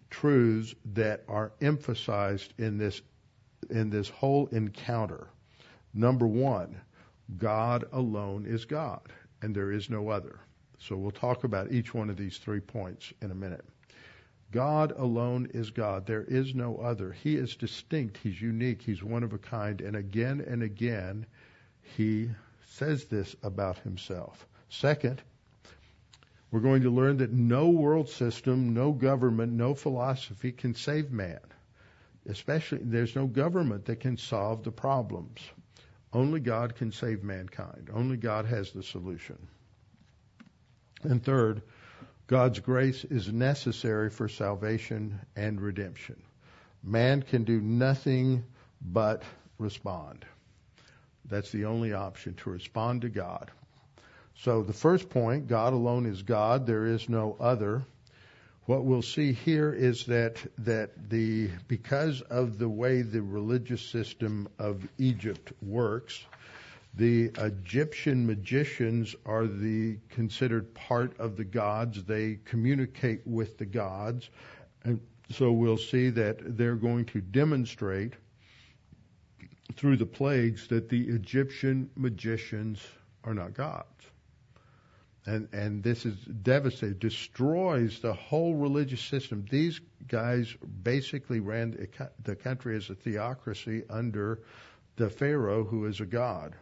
[0.09, 3.01] truths that are emphasized in this
[3.71, 5.27] in this whole encounter.
[5.93, 6.79] Number 1,
[7.37, 9.01] God alone is God
[9.41, 10.39] and there is no other.
[10.77, 13.65] So we'll talk about each one of these three points in a minute.
[14.51, 16.05] God alone is God.
[16.05, 17.11] There is no other.
[17.11, 18.17] He is distinct.
[18.17, 18.81] He's unique.
[18.81, 19.81] He's one of a kind.
[19.81, 21.25] And again and again,
[21.97, 22.31] he
[22.65, 24.47] says this about himself.
[24.69, 25.21] Second,
[26.49, 31.39] we're going to learn that no world system, no government, no philosophy can save man.
[32.27, 35.39] Especially, there's no government that can solve the problems.
[36.11, 37.89] Only God can save mankind.
[37.93, 39.37] Only God has the solution.
[41.03, 41.61] And third,
[42.27, 46.21] God's grace is necessary for salvation and redemption.
[46.83, 48.43] Man can do nothing
[48.81, 49.23] but
[49.57, 50.25] respond.
[51.25, 53.51] That's the only option to respond to God.
[54.35, 57.83] So the first point, God alone is God, there is no other.
[58.69, 64.47] What we'll see here is that that the because of the way the religious system
[64.59, 66.23] of Egypt works,
[66.93, 72.03] the Egyptian magicians are the considered part of the gods.
[72.03, 74.29] They communicate with the gods.
[74.83, 74.99] And
[75.31, 78.13] so we'll see that they're going to demonstrate
[79.77, 82.85] through the plagues that the Egyptian magicians
[83.23, 84.08] are not gods.
[85.29, 89.45] And, and this is devastating, destroys the whole religious system.
[89.47, 91.87] These guys basically ran
[92.23, 94.39] the country as a theocracy under
[94.95, 96.55] the Pharaoh, who is a god.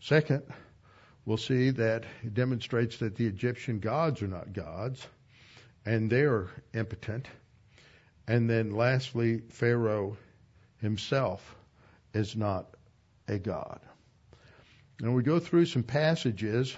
[0.00, 0.42] Second,
[1.24, 5.06] we'll see that it demonstrates that the Egyptian gods are not gods,
[5.86, 7.26] and they are impotent.
[8.28, 10.18] And then lastly, Pharaoh
[10.82, 11.56] himself
[12.12, 12.66] is not
[13.28, 13.80] a god.
[15.00, 16.76] And we go through some passages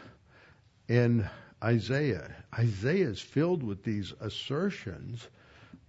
[0.89, 1.29] in
[1.63, 2.31] Isaiah.
[2.59, 5.29] Isaiah is filled with these assertions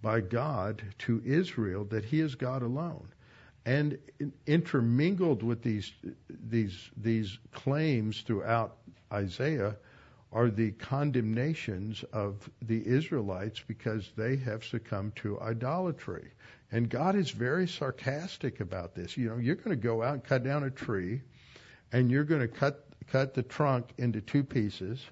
[0.02, 3.08] by God to Israel that he is God alone
[3.66, 3.98] and
[4.46, 5.92] intermingled with these
[6.48, 8.76] these these claims throughout
[9.12, 9.76] Isaiah
[10.32, 16.30] are the condemnations of the Israelites because they have succumbed to idolatry.
[16.70, 19.16] And God is very sarcastic about this.
[19.16, 21.22] You know, you're going to go out and cut down a tree
[21.92, 25.04] and you're going to cut cut the trunk into two pieces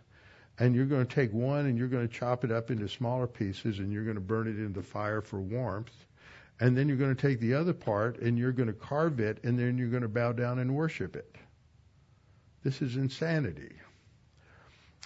[0.59, 3.27] and you're going to take one and you're going to chop it up into smaller
[3.27, 5.93] pieces and you're going to burn it in the fire for warmth
[6.61, 9.39] and then you're going to take the other part and you're going to carve it
[9.45, 11.37] and then you're going to bow down and worship it.
[12.63, 13.75] This is insanity.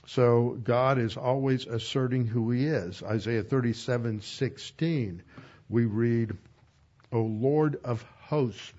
[0.06, 3.02] So God is always asserting who he is.
[3.02, 5.20] Isaiah 37:16
[5.68, 6.36] we read,
[7.12, 8.72] "O Lord of hosts."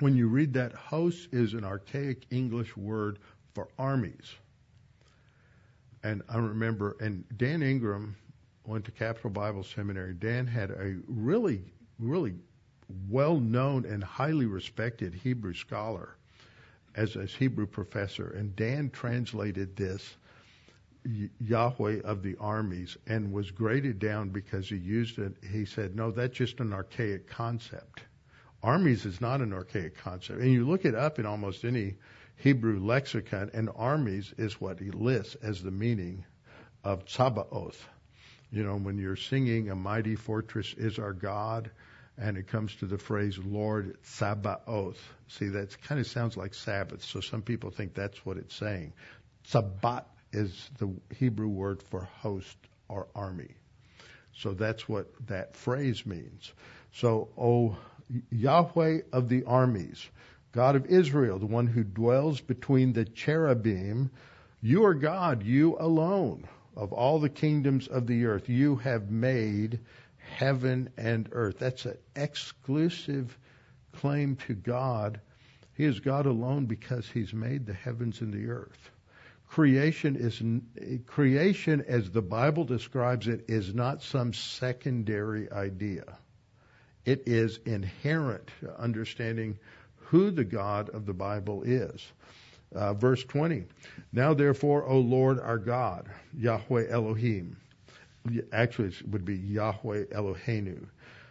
[0.00, 3.18] When you read that, host is an archaic English word
[3.54, 4.34] for armies.
[6.04, 8.16] And I remember, and Dan Ingram
[8.64, 10.14] went to Capital Bible Seminary.
[10.14, 11.62] Dan had a really,
[11.98, 12.34] really
[13.08, 16.16] well known and highly respected Hebrew scholar
[16.94, 18.30] as a Hebrew professor.
[18.30, 20.14] And Dan translated this
[21.40, 25.34] Yahweh of the armies and was graded down because he used it.
[25.50, 28.02] He said, no, that's just an archaic concept.
[28.62, 30.40] Armies is not an archaic concept.
[30.40, 31.96] And you look it up in almost any
[32.36, 36.24] Hebrew lexicon, and armies is what he lists as the meaning
[36.84, 37.78] of Tsabaoth.
[38.50, 41.70] You know, when you're singing, A Mighty Fortress is Our God,
[42.16, 44.98] and it comes to the phrase Lord Sabaoth.
[45.28, 48.92] See, that kind of sounds like Sabbath, so some people think that's what it's saying.
[49.44, 52.56] Sabat is the Hebrew word for host
[52.88, 53.54] or army.
[54.34, 56.52] So that's what that phrase means.
[56.92, 57.76] So, O
[58.30, 60.08] Yahweh of the armies,
[60.52, 64.10] God of Israel, the one who dwells between the cherubim,
[64.60, 68.48] you are God, you alone of all the kingdoms of the earth.
[68.48, 69.80] You have made
[70.16, 71.58] heaven and earth.
[71.58, 73.36] That's an exclusive
[73.92, 75.20] claim to God.
[75.74, 78.90] He is God alone because He's made the heavens and the earth.
[79.48, 80.42] Creation is
[81.06, 86.18] creation, as the Bible describes it, is not some secondary idea.
[87.08, 89.58] It is inherent to understanding
[89.96, 92.06] who the God of the Bible is.
[92.74, 93.64] Uh, verse 20.
[94.12, 97.56] Now therefore, O Lord our God, Yahweh Elohim.
[98.52, 100.84] Actually, it would be Yahweh Eloheinu.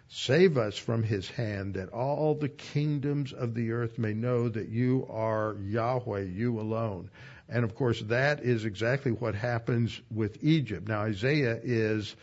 [0.08, 4.70] Save us from his hand, that all the kingdoms of the earth may know that
[4.70, 7.12] you are Yahweh, you alone.
[7.50, 10.88] And of course, that is exactly what happens with Egypt.
[10.88, 12.16] Now, Isaiah is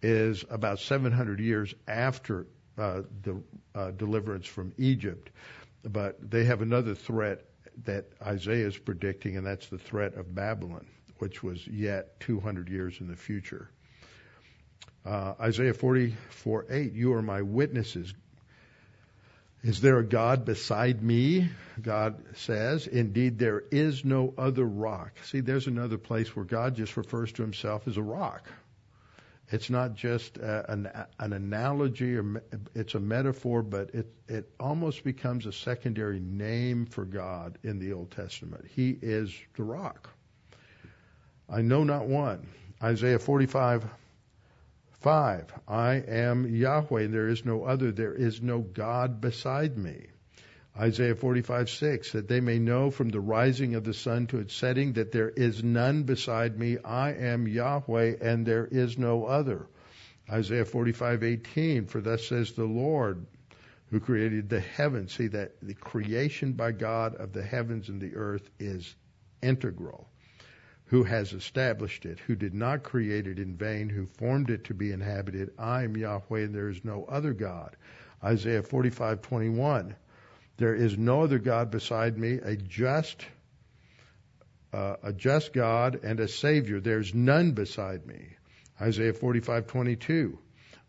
[0.00, 2.46] is about 700 years after
[2.78, 3.42] uh, the
[3.74, 5.30] uh, deliverance from Egypt,
[5.84, 7.44] but they have another threat
[7.84, 10.86] that Isaiah is predicting, and that's the threat of Babylon,
[11.18, 13.70] which was yet 200 years in the future.
[15.04, 18.14] Uh, Isaiah 44 8, you are my witnesses.
[19.62, 21.48] Is there a God beside me?
[21.80, 25.12] God says, Indeed, there is no other rock.
[25.24, 28.48] See, there's another place where God just refers to himself as a rock.
[29.52, 32.42] It's not just a, an, uh, an analogy or
[32.74, 37.92] it's a metaphor, but it, it almost becomes a secondary name for God in the
[37.92, 38.64] Old Testament.
[38.74, 40.08] He is the rock.
[41.50, 42.48] I know not one.
[42.82, 43.84] Isaiah 45,
[44.92, 45.52] 5.
[45.68, 47.92] I am Yahweh, and there is no other.
[47.92, 50.06] There is no God beside me.
[50.78, 54.54] Isaiah 45, 6, that they may know from the rising of the sun to its
[54.54, 56.78] setting that there is none beside me.
[56.78, 59.66] I am Yahweh and there is no other.
[60.30, 63.26] Isaiah 45, 18, for thus says the Lord
[63.90, 65.12] who created the heavens.
[65.12, 68.96] See that the creation by God of the heavens and the earth is
[69.42, 70.08] integral.
[70.86, 74.74] Who has established it, who did not create it in vain, who formed it to
[74.74, 75.50] be inhabited.
[75.58, 77.76] I am Yahweh and there is no other God.
[78.24, 79.94] Isaiah 45:21
[80.56, 83.24] there is no other God beside me, a just,
[84.72, 86.80] uh, a just God and a Savior.
[86.80, 88.36] There's none beside me.
[88.80, 90.38] Isaiah 45:22.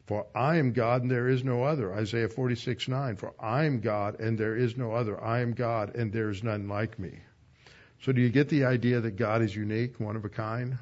[0.05, 1.93] For I am God and there is no other.
[1.93, 3.15] Isaiah 46:9.
[3.15, 5.21] For I am God and there is no other.
[5.21, 7.19] I am God and there is none like me.
[8.01, 10.77] So do you get the idea that God is unique, one of a kind?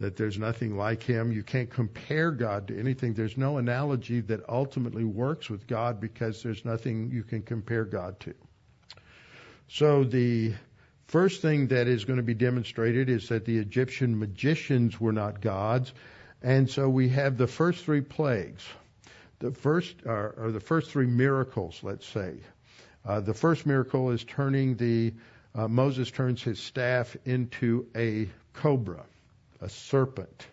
[0.00, 1.32] That there's nothing like him.
[1.32, 3.14] You can't compare God to anything.
[3.14, 8.20] There's no analogy that ultimately works with God because there's nothing you can compare God
[8.20, 8.34] to.
[9.68, 10.54] So the
[11.08, 15.40] first thing that is going to be demonstrated is that the Egyptian magicians were not
[15.40, 15.92] gods.
[16.42, 18.64] And so we have the first three plagues.
[19.40, 22.36] The first, or, or the first three miracles, let's say.
[23.04, 25.14] Uh, the first miracle is turning the,
[25.54, 29.04] uh, Moses turns his staff into a cobra
[29.60, 30.46] a serpent.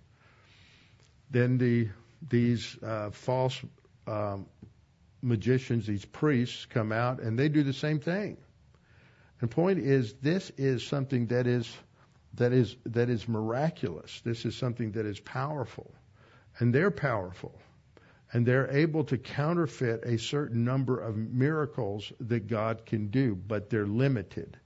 [1.32, 1.90] Then the
[2.28, 3.60] these uh, false
[4.08, 4.48] um,
[5.22, 8.38] magicians, these priests, come out and they do the same thing.
[9.42, 11.72] And point is, this is something that is
[12.36, 14.22] that is that is miraculous.
[14.22, 15.94] This is something that is powerful,
[16.60, 17.60] and they're powerful,
[18.32, 23.70] and they're able to counterfeit a certain number of miracles that God can do, but
[23.70, 24.58] they're limited.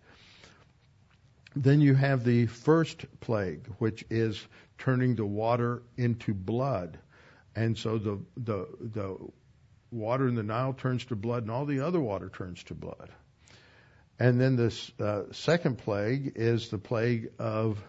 [1.55, 4.45] Then you have the first plague, which is
[4.77, 6.99] turning the water into blood.
[7.55, 9.17] And so the, the, the
[9.91, 13.09] water in the Nile turns to blood and all the other water turns to blood.
[14.19, 17.81] And then this uh, second plague is the plague of,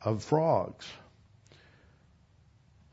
[0.00, 0.86] of frogs.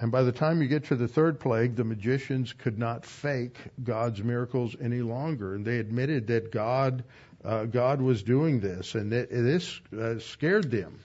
[0.02, 3.56] And by the time you get to the third plague, the magicians could not fake
[3.82, 5.54] God's miracles any longer.
[5.54, 7.04] And they admitted that God
[7.44, 11.00] uh, God was doing this, and it, this uh, scared them.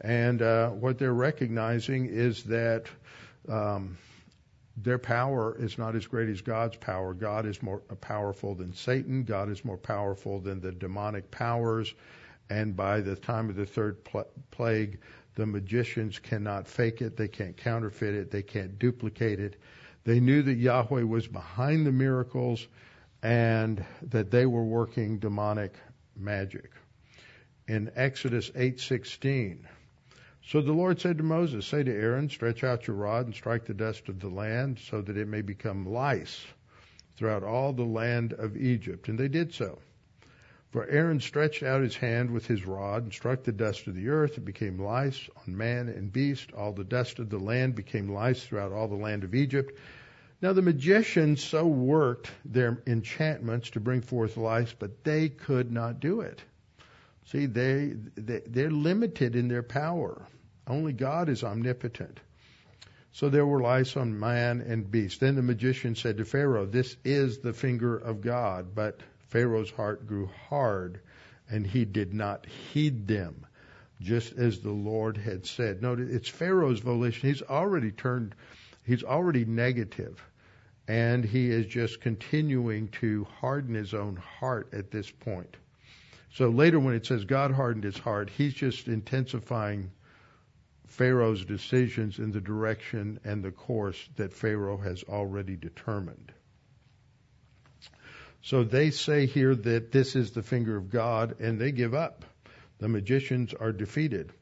[0.00, 2.86] And uh, what they're recognizing is that
[3.48, 3.96] um,
[4.76, 7.14] their power is not as great as God's power.
[7.14, 9.24] God is more powerful than Satan.
[9.24, 11.92] God is more powerful than the demonic powers.
[12.48, 14.98] And by the time of the third pl- plague,
[15.36, 17.16] the magicians cannot fake it.
[17.16, 18.30] They can't counterfeit it.
[18.30, 19.56] They can't duplicate it.
[20.04, 22.66] They knew that Yahweh was behind the miracles
[23.22, 25.74] and that they were working demonic
[26.16, 26.70] magic.
[27.68, 29.66] In Exodus 8:16,
[30.42, 33.64] so the Lord said to Moses, "Say to Aaron, stretch out your rod and strike
[33.64, 36.46] the dust of the land, so that it may become lice
[37.16, 39.80] throughout all the land of Egypt." And they did so.
[40.70, 44.08] For Aaron stretched out his hand with his rod and struck the dust of the
[44.08, 44.36] earth.
[44.36, 46.52] It became lice on man and beast.
[46.52, 49.78] All the dust of the land became lice throughout all the land of Egypt.
[50.42, 56.00] Now the magicians so worked their enchantments to bring forth lice, but they could not
[56.00, 56.42] do it.
[57.24, 60.26] See, they, they they're limited in their power.
[60.66, 62.20] Only God is omnipotent.
[63.12, 65.20] So there were lice on man and beast.
[65.20, 68.74] Then the magician said to Pharaoh, This is the finger of God.
[68.74, 71.00] But Pharaoh's heart grew hard,
[71.50, 73.46] and he did not heed them,
[74.00, 75.82] just as the Lord had said.
[75.82, 77.28] Notice it's Pharaoh's volition.
[77.28, 78.34] He's already turned
[78.84, 80.24] he's already negative,
[80.86, 85.56] and he is just continuing to harden his own heart at this point.
[86.32, 89.90] So later, when it says God hardened his heart, he's just intensifying
[90.86, 96.32] Pharaoh's decisions in the direction and the course that Pharaoh has already determined.
[98.46, 102.24] So they say here that this is the finger of God, and they give up.
[102.78, 104.32] The magicians are defeated.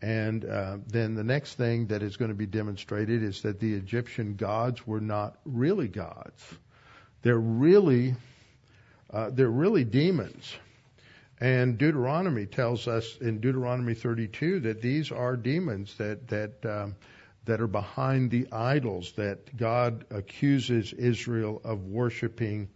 [0.00, 3.74] And uh, then the next thing that is going to be demonstrated is that the
[3.74, 6.40] Egyptian gods were not really gods.
[7.22, 8.14] They're really,
[9.12, 10.54] uh, they're really demons.
[11.40, 16.94] And Deuteronomy tells us in Deuteronomy 32 that these are demons that that um,
[17.46, 22.68] that are behind the idols that God accuses Israel of worshiping,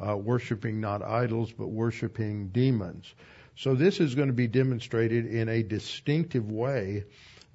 [0.00, 3.12] uh, worshiping not idols but worshiping demons.
[3.56, 7.04] So this is going to be demonstrated in a distinctive way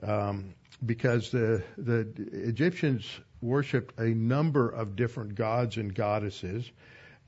[0.01, 0.53] um,
[0.85, 3.05] because the the Egyptians
[3.41, 6.69] worshipped a number of different gods and goddesses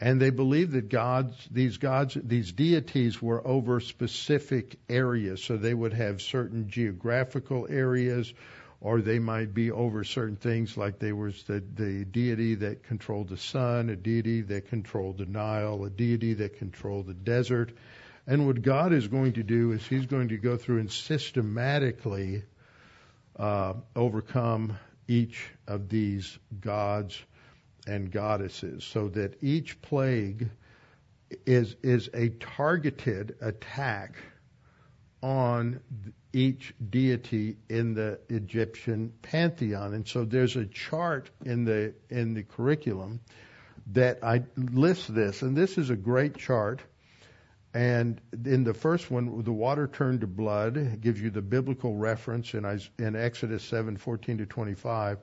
[0.01, 5.43] and they believed that gods, these gods, these deities were over specific areas.
[5.43, 8.33] So they would have certain geographical areas,
[8.81, 13.29] or they might be over certain things, like there was the, the deity that controlled
[13.29, 17.71] the sun, a deity that controlled the Nile, a deity that controlled the desert.
[18.25, 22.43] And what God is going to do is He's going to go through and systematically
[23.37, 24.77] uh, overcome
[25.07, 27.21] each of these gods
[27.87, 30.49] and goddesses, so that each plague
[31.45, 34.15] is is a targeted attack
[35.21, 35.81] on
[36.33, 39.93] each deity in the Egyptian pantheon.
[39.93, 43.19] And so there's a chart in the in the curriculum
[43.93, 46.81] that I list this, and this is a great chart.
[47.73, 51.01] And in the first one, the water turned to blood.
[51.01, 52.65] Gives you the biblical reference in,
[52.99, 55.19] in Exodus 7:14 to 25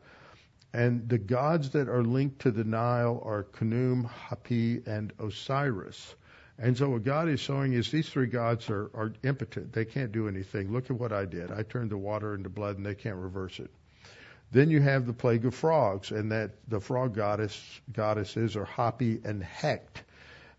[0.73, 6.15] and the gods that are linked to the Nile are Khnum, Hapi, and Osiris.
[6.59, 9.73] And so what God is showing is these three gods are, are impotent.
[9.73, 10.73] They can't do anything.
[10.73, 11.53] Look at what I did.
[11.53, 13.71] I turned the water into blood and they can't reverse it.
[14.51, 19.23] Then you have the plague of frogs, and that the frog goddess goddesses are Hapi
[19.25, 20.03] and Heqet.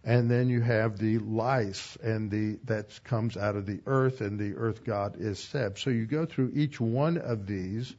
[0.03, 4.39] And then you have the lice, and the that comes out of the earth, and
[4.39, 5.79] the earth god is Seb.
[5.79, 7.93] So you go through each one of these,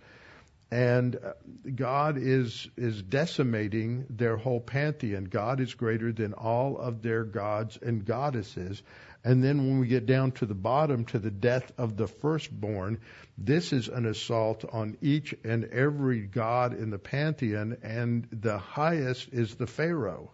[0.71, 1.33] and uh,
[1.75, 5.25] God is is decimating their whole pantheon.
[5.25, 8.83] God is greater than all of their gods and goddesses.
[9.23, 13.01] And then when we get down to the bottom to the death of the firstborn,
[13.37, 19.29] this is an assault on each and every god in the pantheon and the highest
[19.33, 20.31] is the pharaoh.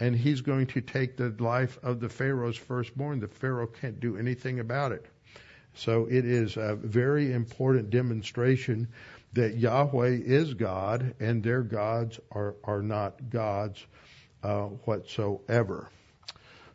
[0.00, 3.20] And he's going to take the life of the pharaoh's firstborn.
[3.20, 5.06] The pharaoh can't do anything about it.
[5.74, 8.88] So it is a very important demonstration
[9.32, 13.84] that Yahweh is God and their gods are, are not gods
[14.42, 15.90] uh, whatsoever.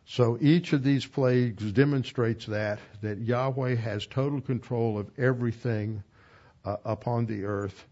[0.06, 6.02] So each of these plagues demonstrates that, that Yahweh has total control of everything
[6.64, 7.86] uh, upon the earth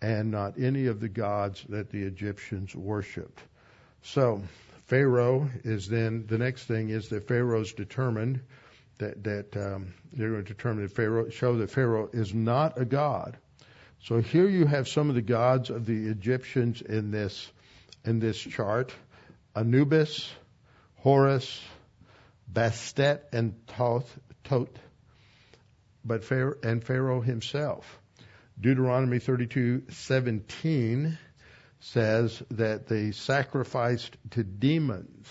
[0.00, 3.40] and not any of the gods that the Egyptians worshipped.
[4.02, 4.42] So
[4.86, 8.40] Pharaoh is then, the next thing is that Pharaoh's determined
[8.98, 12.84] that, that um, they're going to determine that Pharaoh, show that Pharaoh is not a
[12.84, 13.36] god
[14.02, 17.50] so here you have some of the gods of the Egyptians in this
[18.04, 18.94] in this chart:
[19.54, 20.30] Anubis,
[20.96, 21.60] Horus,
[22.52, 24.68] Bastet, and Thoth, Tot,
[26.04, 28.00] but Pharaoh, and Pharaoh himself.
[28.60, 31.18] Deuteronomy 32:17
[31.80, 35.28] says that they sacrificed to demons.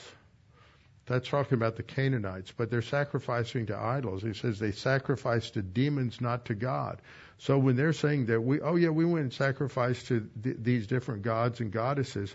[1.08, 4.24] That's talking about the Canaanites, but they're sacrificing to idols.
[4.24, 7.00] He says they sacrificed to demons, not to God.
[7.38, 10.88] So when they're saying that we, oh yeah, we went and sacrificed to th- these
[10.88, 12.34] different gods and goddesses,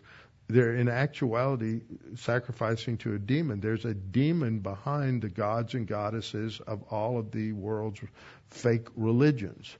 [0.48, 1.82] they're in actuality
[2.16, 3.60] sacrificing to a demon.
[3.60, 8.00] There's a demon behind the gods and goddesses of all of the world's
[8.48, 9.76] fake religions.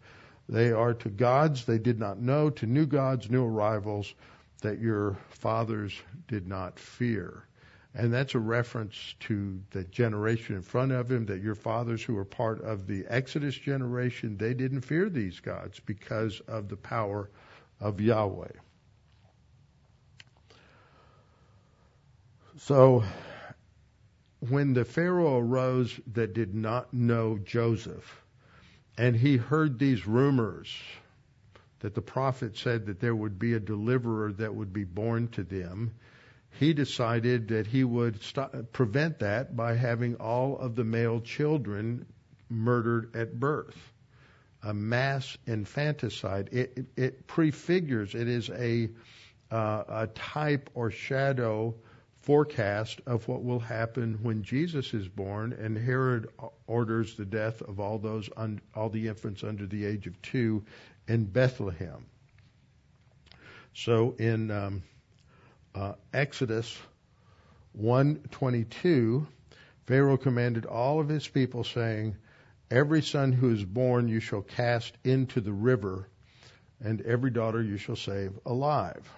[0.49, 4.13] They are to gods they did not know, to new gods, new arrivals
[4.63, 5.97] that your fathers
[6.29, 7.45] did not fear.
[7.95, 12.15] And that's a reference to the generation in front of him, that your fathers who
[12.15, 17.31] were part of the Exodus generation, they didn't fear these gods because of the power
[17.81, 18.53] of Yahweh.
[22.59, 23.03] So,
[24.49, 28.23] when the Pharaoh arose that did not know Joseph,
[28.97, 30.77] and he heard these rumors
[31.81, 35.43] that the prophet said that there would be a deliverer that would be born to
[35.43, 35.93] them,
[36.59, 42.07] he decided that he would stop, prevent that by having all of the male children
[42.49, 43.77] murdered at birth.
[44.63, 46.51] A mass infanticide.
[46.53, 48.91] It, it, it prefigures, it is a,
[49.51, 51.75] uh, a type or shadow
[52.21, 56.29] forecast of what will happen when Jesus is born, and Herod
[56.67, 60.65] orders the death of all those un, all the infants under the age of two
[61.09, 62.05] in Bethlehem.
[63.73, 64.83] So in um,
[65.75, 66.77] Uh, Exodus
[67.79, 69.27] 1:22,
[69.87, 72.17] Pharaoh commanded all of his people, saying,
[72.71, 76.09] "Every son who is born you shall cast into the river,
[76.81, 79.09] and every daughter you shall save alive."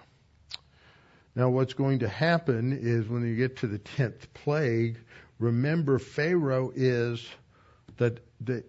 [1.35, 4.99] Now, what's going to happen is when you get to the tenth plague,
[5.39, 7.27] remember Pharaoh is
[7.97, 8.19] that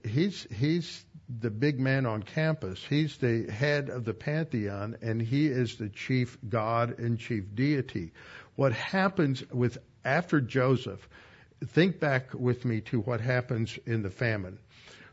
[0.07, 2.85] he's he's the big man on campus.
[2.85, 8.13] He's the head of the pantheon, and he is the chief god and chief deity.
[8.57, 11.09] What happens with after Joseph?
[11.67, 14.59] Think back with me to what happens in the famine.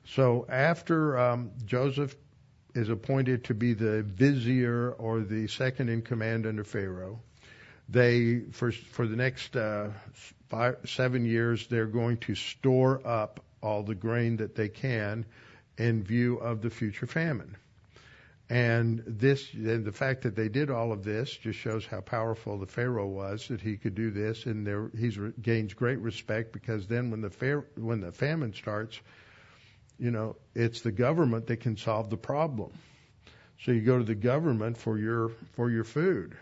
[0.06, 2.16] So after um, Joseph
[2.74, 7.22] is appointed to be the vizier or the second in command under Pharaoh,
[7.88, 9.90] they for for the next uh,
[10.50, 15.26] five seven years they're going to store up all the grain that they can
[15.82, 17.58] in view of the future famine.
[18.50, 22.60] And this, and the fact that they did all of this just shows how powerful
[22.60, 26.86] the Pharaoh was that he could do this, and there he's gains great respect because
[26.86, 29.00] then when the when the famine starts,
[29.98, 32.72] you know, it's the government that can solve the problem.
[33.64, 36.36] So you go to the government for your for your food.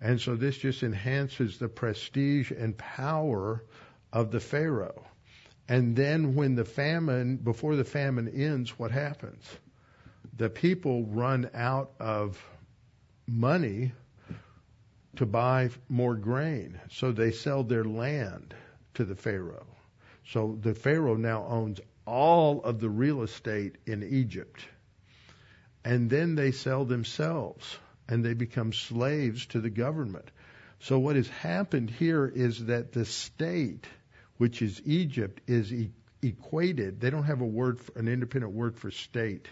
[0.00, 3.62] And so this just enhances the prestige and power
[4.12, 5.04] of the Pharaoh.
[5.68, 9.44] And then when the famine, before the famine ends, what happens?
[10.36, 12.42] The people run out of
[13.26, 13.92] money
[15.16, 16.78] to buy more grain.
[16.90, 18.54] So they sell their land
[18.94, 19.66] to the Pharaoh.
[20.28, 24.64] So the Pharaoh now owns all of the real estate in Egypt.
[25.84, 30.30] And then they sell themselves and they become slaves to the government.
[30.80, 33.86] So what has happened here is that the state,
[34.38, 37.00] which is Egypt, is e- equated.
[37.00, 39.48] They don't have a word, for, an independent word for state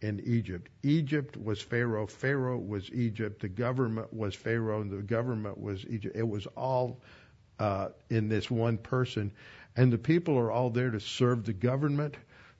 [0.00, 0.68] in Egypt.
[0.82, 2.06] Egypt was Pharaoh.
[2.06, 3.40] Pharaoh was Egypt.
[3.40, 6.16] The government was Pharaoh, and the government was Egypt.
[6.16, 7.00] It was all
[7.58, 9.32] uh, in this one person,
[9.76, 12.16] and the people are all there to serve the government,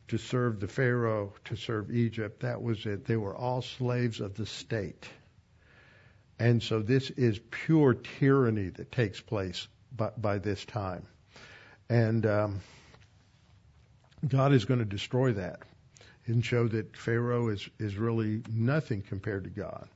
[0.08, 2.40] to serve the Pharaoh, to serve Egypt.
[2.40, 3.04] That was it.
[3.04, 5.08] They were all slaves of the state.
[6.38, 11.06] And so this is pure tyranny that takes place by, by this time.
[11.88, 12.60] And um,
[14.26, 15.60] God is going to destroy that
[16.26, 19.88] and show that Pharaoh is, is really nothing compared to God.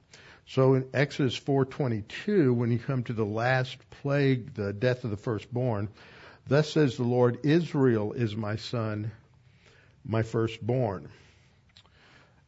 [0.48, 5.16] So in Exodus 4:22, when you come to the last plague, the death of the
[5.16, 5.88] firstborn,
[6.46, 9.10] thus says the Lord, Israel is my son,
[10.04, 11.08] my firstborn.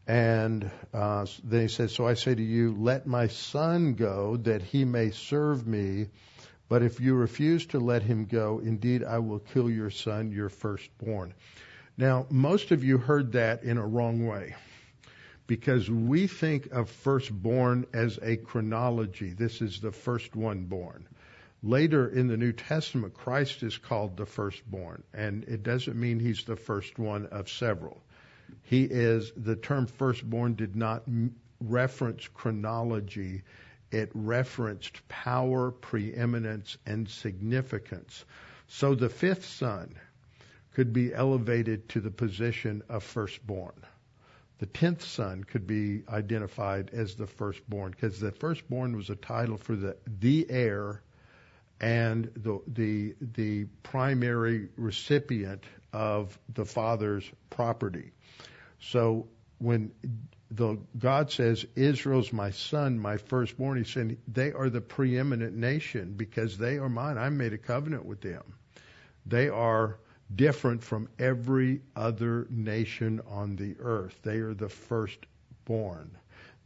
[0.07, 4.63] And uh, then he says, So I say to you, let my son go that
[4.63, 6.07] he may serve me.
[6.69, 10.49] But if you refuse to let him go, indeed I will kill your son, your
[10.49, 11.35] firstborn.
[11.97, 14.55] Now, most of you heard that in a wrong way
[15.47, 19.31] because we think of firstborn as a chronology.
[19.31, 21.09] This is the first one born.
[21.63, 26.45] Later in the New Testament, Christ is called the firstborn, and it doesn't mean he's
[26.45, 28.01] the first one of several.
[28.63, 31.03] He is, the term firstborn did not
[31.61, 33.43] reference chronology.
[33.91, 38.25] It referenced power, preeminence, and significance.
[38.67, 39.95] So the fifth son
[40.75, 43.75] could be elevated to the position of firstborn.
[44.59, 49.57] The tenth son could be identified as the firstborn because the firstborn was a title
[49.57, 51.01] for the the heir
[51.81, 58.11] and the the the primary recipient of the father's property.
[58.81, 59.29] So
[59.59, 59.93] when
[60.51, 66.15] the God says Israel's my son, my firstborn, he's saying they are the preeminent nation
[66.17, 67.19] because they are mine.
[67.19, 68.43] I made a covenant with them.
[69.27, 69.99] They are
[70.35, 74.19] different from every other nation on the earth.
[74.23, 76.11] They are the firstborn.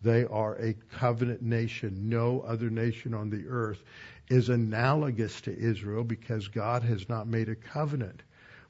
[0.03, 2.09] They are a covenant nation.
[2.09, 3.83] No other nation on the earth
[4.29, 8.23] is analogous to Israel because God has not made a covenant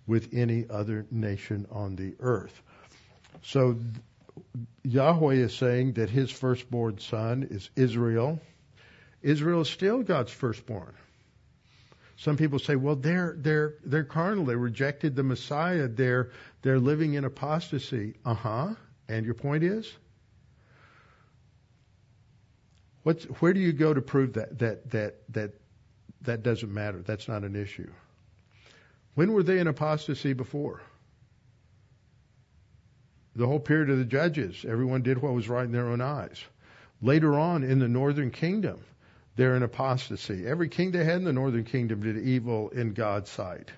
[0.06, 2.62] with any other nation on the earth.
[3.42, 3.76] So
[4.82, 8.40] Yahweh is saying that his firstborn son is Israel.
[9.22, 10.94] Israel is still God's firstborn.
[12.16, 14.44] Some people say, well, they're they're they're carnal.
[14.44, 15.88] They rejected the Messiah.
[15.88, 16.30] They're
[16.62, 18.14] they're living in apostasy.
[18.24, 18.74] Uh huh.
[19.08, 19.92] And your point is,
[23.02, 25.50] what's where do you go to prove that that that that
[26.22, 27.02] that doesn't matter?
[27.02, 27.90] That's not an issue.
[29.14, 30.80] When were they in apostasy before?
[33.34, 36.42] The whole period of the judges, everyone did what was right in their own eyes.
[37.00, 38.80] Later on in the northern kingdom,
[39.36, 40.46] they're in apostasy.
[40.46, 43.70] Every king they had in the northern kingdom did evil in God's sight.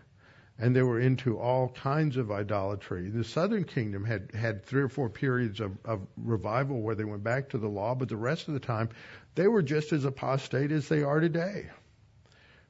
[0.59, 3.09] And they were into all kinds of idolatry.
[3.09, 7.25] The southern kingdom had, had three or four periods of, of revival where they went
[7.25, 8.91] back to the law, but the rest of the time
[9.35, 11.71] they were just as apostate as they are today.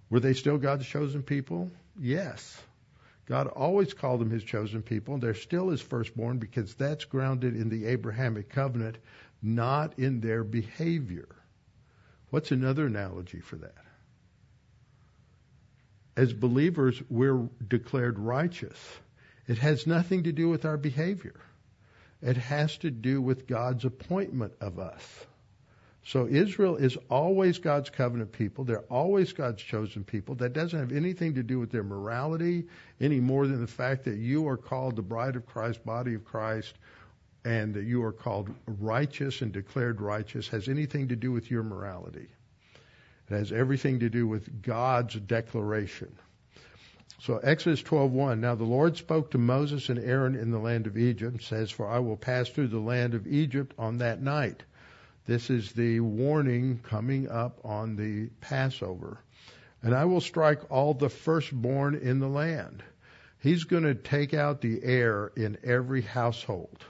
[0.09, 1.71] Were they still God's chosen people?
[1.99, 2.59] Yes.
[3.27, 5.15] God always called them his chosen people.
[5.15, 8.99] and They're still his firstborn because that's grounded in the Abrahamic covenant,
[9.43, 11.29] not in their behavior.
[12.31, 13.75] What's another analogy for that?
[16.17, 18.79] As believers, we're declared righteous.
[19.49, 21.41] It has nothing to do with our behavior.
[22.23, 25.27] It has to do with God's appointment of us.
[26.07, 28.65] So Israel is always God's covenant people.
[28.65, 30.35] They're always God's chosen people.
[30.35, 32.67] That doesn't have anything to do with their morality
[33.01, 36.25] any more than the fact that you are called the bride of Christ, body of
[36.27, 36.75] Christ,
[37.45, 41.63] and that you are called righteous and declared righteous has anything to do with your
[41.63, 42.29] morality.
[43.31, 46.15] It has everything to do with God's declaration.
[47.21, 50.99] So Exodus 12:1 Now the Lord spoke to Moses and Aaron in the land of
[50.99, 54.63] Egypt says for I will pass through the land of Egypt on that night.
[55.27, 59.19] This is the warning coming up on the Passover.
[59.83, 62.83] And I will strike all the firstborn in the land.
[63.41, 66.85] He's going to take out the heir in every household,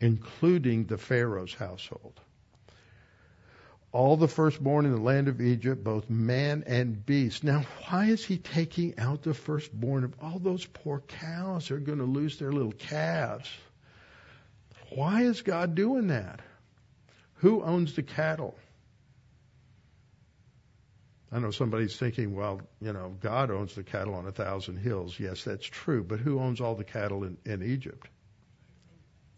[0.00, 2.20] including the Pharaoh's household
[3.96, 7.42] all the firstborn in the land of Egypt, both man and beast.
[7.42, 11.68] Now, why is he taking out the firstborn of all those poor cows?
[11.68, 13.48] They're going to lose their little calves.
[14.90, 16.40] Why is God doing that?
[17.36, 18.56] Who owns the cattle?
[21.32, 25.18] I know somebody's thinking, well, you know, God owns the cattle on a thousand hills.
[25.18, 26.04] Yes, that's true.
[26.04, 28.08] But who owns all the cattle in, in Egypt?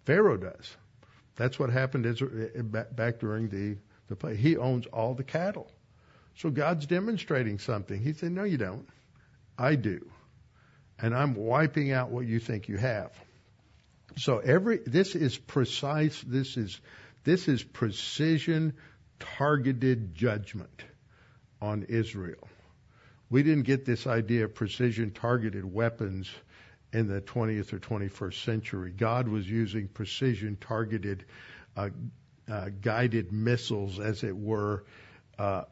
[0.05, 0.77] Pharaoh does.
[1.37, 3.79] That's what happened eh, back during the
[4.09, 4.39] the place.
[4.39, 5.71] He owns all the cattle.
[6.37, 8.01] So God's demonstrating something.
[8.01, 8.89] He said, No, you don't.
[9.57, 10.11] I do.
[10.99, 13.13] And I'm wiping out what you think you have.
[14.17, 16.81] So every this is precise, this is
[17.25, 18.75] this is precision
[19.19, 20.85] targeted judgment
[21.61, 22.49] on Israel.
[23.31, 26.31] We didn't get this idea of precision targeted weapons
[26.93, 28.93] in the 20th or 21st century.
[28.97, 31.25] God was using precision targeted
[31.77, 31.91] uh,
[32.51, 34.85] uh, guided missiles, as it were,
[35.39, 35.65] uh,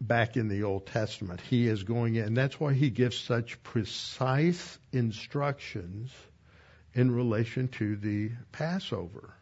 [0.00, 1.40] back in the Old Testament.
[1.40, 6.12] He is going in, and that's why he gives such precise instructions
[6.92, 9.34] in relation to the Passover.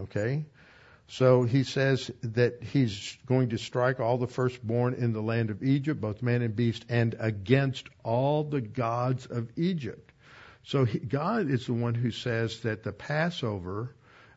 [0.00, 0.46] Okay?
[1.06, 5.62] So he says that he's going to strike all the firstborn in the land of
[5.62, 10.12] Egypt, both man and beast, and against all the gods of Egypt.
[10.62, 13.94] So he, God is the one who says that the Passover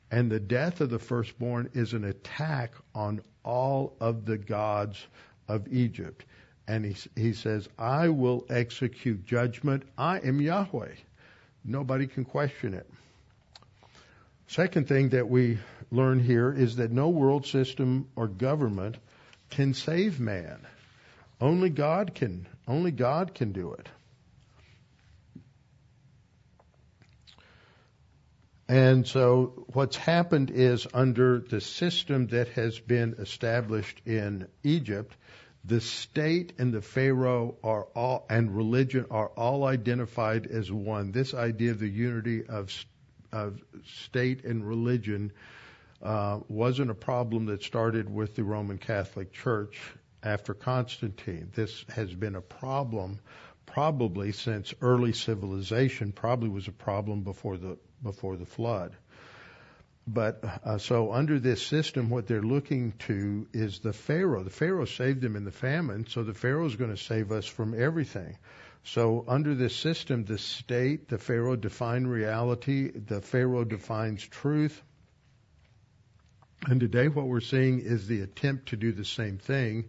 [0.09, 5.05] and the death of the firstborn is an attack on all of the gods
[5.47, 6.25] of Egypt.
[6.67, 9.83] And he, he says, I will execute judgment.
[9.95, 10.95] I am Yahweh.
[11.63, 12.89] Nobody can question it.
[14.53, 15.57] Second thing that we
[15.89, 18.97] learn here is that no world system or government
[19.49, 20.59] can save man.
[21.41, 23.89] Only God can, only God can do it.
[28.69, 35.15] And so what's happened is under the system that has been established in Egypt,
[35.65, 41.11] the state and the Pharaoh are all, and religion are all identified as one.
[41.11, 42.69] This idea of the unity of,
[43.33, 43.59] of
[44.05, 45.33] state and religion
[46.01, 49.81] uh, wasn't a problem that started with the Roman Catholic Church
[50.21, 51.51] after Constantine.
[51.53, 53.19] This has been a problem
[53.65, 58.95] probably since early civilization, probably was a problem before the before the flood.
[60.05, 64.43] But uh, so under this system, what they're looking to is the Pharaoh.
[64.43, 67.45] The Pharaoh saved them in the famine, so the Pharaoh is going to save us
[67.45, 68.37] from everything.
[68.83, 74.81] So under this system, the state, the Pharaoh define reality, the Pharaoh defines truth.
[76.67, 79.85] And today what we're seeing is the attempt to do the same thing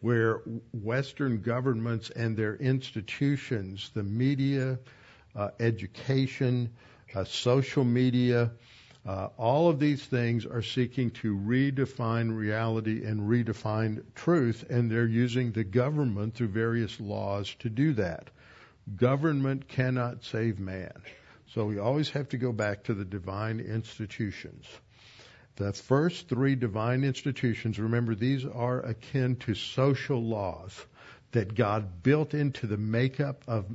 [0.00, 4.78] where Western governments and their institutions, the media,
[5.34, 6.70] uh, education,
[7.14, 8.50] uh, social media,
[9.06, 15.06] uh, all of these things are seeking to redefine reality and redefine truth, and they're
[15.06, 18.28] using the government through various laws to do that.
[18.96, 20.92] Government cannot save man.
[21.54, 24.66] So we always have to go back to the divine institutions.
[25.54, 30.84] The first three divine institutions, remember, these are akin to social laws
[31.30, 33.66] that God built into the makeup of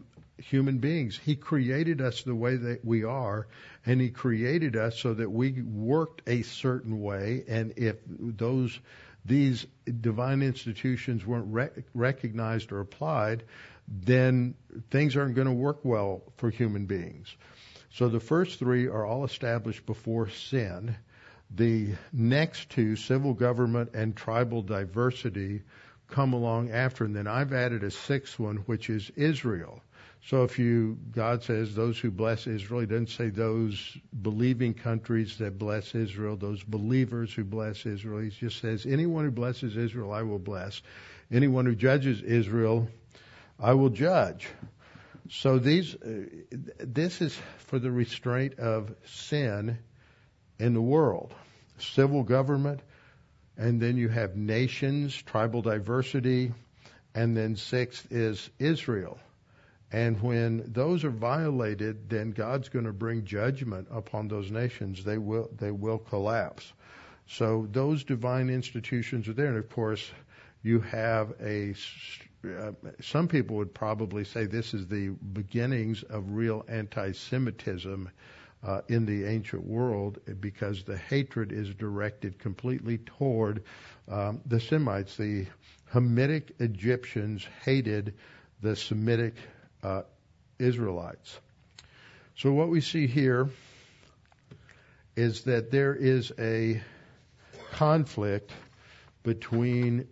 [0.41, 1.19] human beings.
[1.23, 3.47] He created us the way that we are,
[3.85, 7.43] and He created us so that we worked a certain way.
[7.47, 8.79] And if those
[9.23, 9.67] these
[9.99, 13.43] divine institutions weren't rec- recognized or applied,
[13.87, 14.55] then
[14.89, 17.35] things aren't going to work well for human beings.
[17.93, 20.95] So the first three are all established before sin.
[21.53, 25.61] The next two, civil government and tribal diversity,
[26.07, 27.03] come along after.
[27.03, 29.83] And then I've added a sixth one, which is Israel.
[30.27, 35.37] So if you, God says those who bless Israel, He doesn't say those believing countries
[35.39, 38.19] that bless Israel, those believers who bless Israel.
[38.19, 40.81] He just says anyone who blesses Israel, I will bless.
[41.31, 42.87] Anyone who judges Israel,
[43.59, 44.47] I will judge.
[45.29, 46.25] So these, uh,
[46.79, 49.79] this is for the restraint of sin
[50.59, 51.33] in the world.
[51.79, 52.81] Civil government,
[53.57, 56.53] and then you have nations, tribal diversity,
[57.15, 59.19] and then sixth is Israel.
[59.91, 65.03] And when those are violated, then God's going to bring judgment upon those nations.
[65.03, 66.71] They will they will collapse.
[67.27, 70.09] So those divine institutions are there, and of course,
[70.63, 71.75] you have a.
[72.43, 72.71] Uh,
[73.01, 78.09] some people would probably say this is the beginnings of real anti-Semitism
[78.63, 83.63] uh, in the ancient world because the hatred is directed completely toward
[84.07, 85.17] um, the Semites.
[85.17, 85.45] The
[85.93, 88.15] Hamitic Egyptians hated
[88.61, 89.35] the Semitic
[89.83, 90.03] uh,
[90.59, 91.39] Israelites.
[92.35, 93.49] So what we see here
[95.15, 96.81] is that there is a
[97.71, 98.51] conflict
[99.23, 100.07] between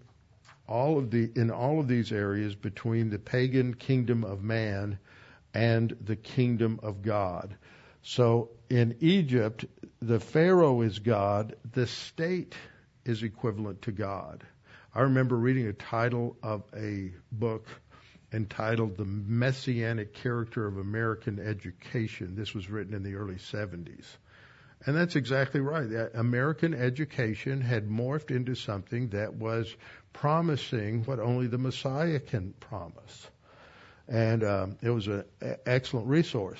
[0.67, 4.99] all of the in all of these areas between the pagan kingdom of man
[5.53, 7.55] and the kingdom of God.
[8.01, 9.65] So in Egypt,
[10.01, 12.55] the Pharaoh is God, the state
[13.05, 14.43] is equivalent to God.
[14.93, 17.67] I remember reading a title of a book
[18.33, 22.35] entitled The Messianic Character of American Education.
[22.35, 24.05] This was written in the early 70s.
[24.85, 25.89] And that's exactly right.
[26.13, 29.75] American education had morphed into something that was
[30.13, 33.27] promising what only the Messiah can promise.
[34.07, 35.25] And um, it was an
[35.65, 36.59] excellent resource.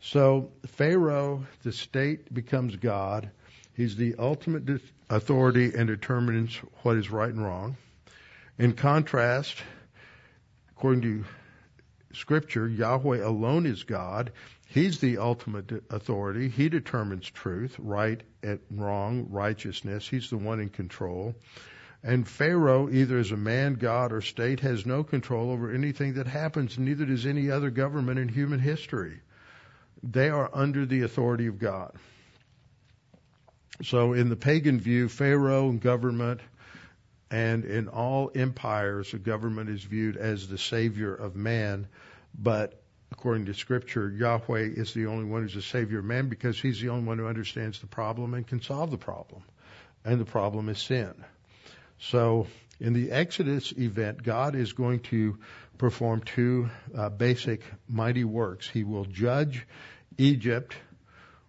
[0.00, 3.30] So Pharaoh, the state becomes God.
[3.74, 7.76] He's the ultimate authority and determines what is right and wrong.
[8.58, 9.56] In contrast,
[10.78, 11.24] according to
[12.12, 14.30] Scripture, Yahweh alone is God.
[14.68, 16.48] He's the ultimate authority.
[16.48, 20.08] He determines truth, right and wrong, righteousness.
[20.08, 21.34] He's the one in control.
[22.04, 26.28] And Pharaoh, either as a man, God, or state, has no control over anything that
[26.28, 29.20] happens, neither does any other government in human history.
[30.04, 31.92] They are under the authority of God.
[33.82, 36.40] So in the pagan view, Pharaoh and government,
[37.30, 41.88] and in all empires, the government is viewed as the savior of man.
[42.34, 42.80] But
[43.12, 46.80] according to scripture, Yahweh is the only one who's a savior of man because he's
[46.80, 49.42] the only one who understands the problem and can solve the problem.
[50.04, 51.24] And the problem is sin.
[51.98, 52.46] So
[52.80, 55.38] in the Exodus event, God is going to
[55.76, 58.68] perform two uh, basic mighty works.
[58.68, 59.66] He will judge
[60.16, 60.76] Egypt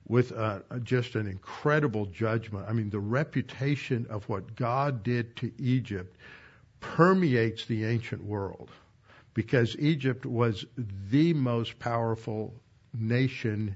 [0.09, 2.65] with uh, just an incredible judgment.
[2.67, 6.17] I mean, the reputation of what God did to Egypt
[6.81, 8.69] permeates the ancient world
[9.35, 10.65] because Egypt was
[11.09, 12.53] the most powerful
[12.93, 13.75] nation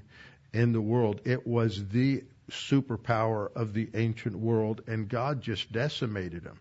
[0.52, 1.20] in the world.
[1.24, 6.58] It was the superpower of the ancient world, and God just decimated them.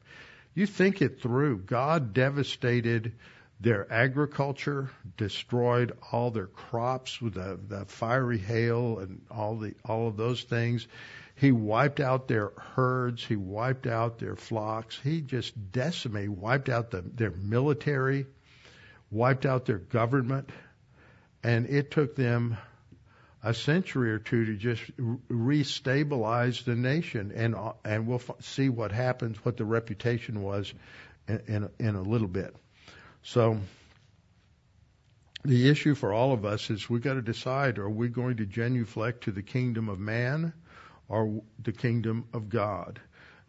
[0.54, 1.60] You think it through.
[1.60, 3.14] God devastated
[3.64, 10.10] their agriculture, destroyed all their crops with the, the fiery hail and all the all
[10.10, 10.86] of those things.
[11.36, 13.24] He wiped out their herds.
[13.24, 15.00] He wiped out their flocks.
[15.02, 18.28] He just decimated, wiped out the, their military,
[19.10, 20.50] wiped out their government,
[21.42, 22.58] and it took them
[23.42, 24.84] a century or two to just
[25.30, 27.32] restabilize the nation.
[27.34, 27.56] And
[27.86, 30.74] and we'll see what happens, what the reputation was,
[31.30, 32.54] in in, in a little bit.
[33.24, 33.58] So
[35.46, 38.46] the issue for all of us is we've got to decide are we going to
[38.46, 40.54] genuflect to the kingdom of man
[41.08, 43.00] or the kingdom of God?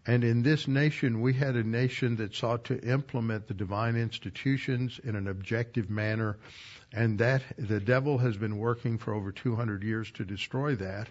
[0.06, 5.00] And in this nation, we had a nation that sought to implement the divine institutions
[5.02, 6.36] in an objective manner,
[6.92, 11.08] and that the devil has been working for over 200 years to destroy that,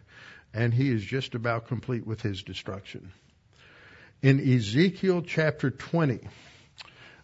[0.54, 3.12] and he is just about complete with his destruction.
[4.22, 6.20] In Ezekiel chapter 20,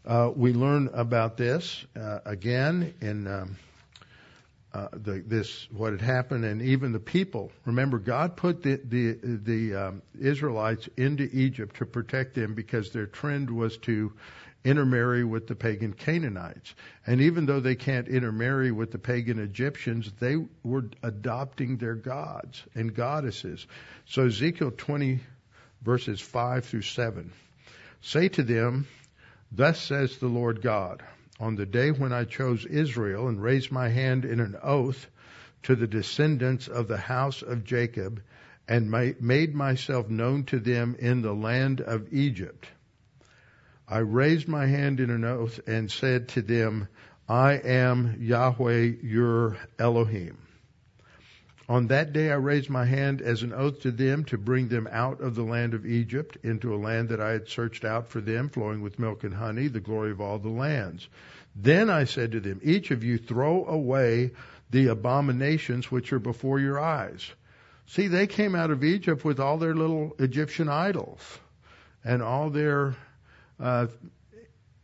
[0.10, 3.58] uh, we learn about this uh, again in um,
[4.74, 7.52] uh, the, this what had happened, and even the people.
[7.66, 13.06] Remember, God put the the, the um, Israelites into Egypt to protect them because their
[13.06, 14.12] trend was to
[14.64, 16.74] intermarry with the pagan Canaanites.
[17.06, 22.64] And even though they can't intermarry with the pagan Egyptians, they were adopting their gods
[22.74, 23.66] and goddesses.
[24.06, 25.20] So Ezekiel 20
[25.84, 27.32] verses 5 through 7.
[28.02, 28.88] Say to them,
[29.52, 31.04] Thus says the Lord God,
[31.40, 35.08] on the day when I chose Israel and raised my hand in an oath
[35.64, 38.22] to the descendants of the house of Jacob
[38.68, 42.68] and made myself known to them in the land of Egypt.
[43.88, 46.88] I raised my hand in an oath and said to them,
[47.28, 50.38] I am Yahweh your Elohim.
[51.70, 54.90] On that day I raised my hand as an oath to them to bring them
[54.92, 58.22] out of the land of Egypt into a land that I had searched out for
[58.22, 61.08] them, flowing with milk and honey, the glory of all the lands.
[61.56, 64.32] Then I said to them, each of you throw away
[64.72, 67.32] the abominations which are before your eyes.
[67.86, 71.40] See, they came out of Egypt with all their little Egyptian idols
[72.04, 72.96] and all their,
[73.60, 73.88] uh,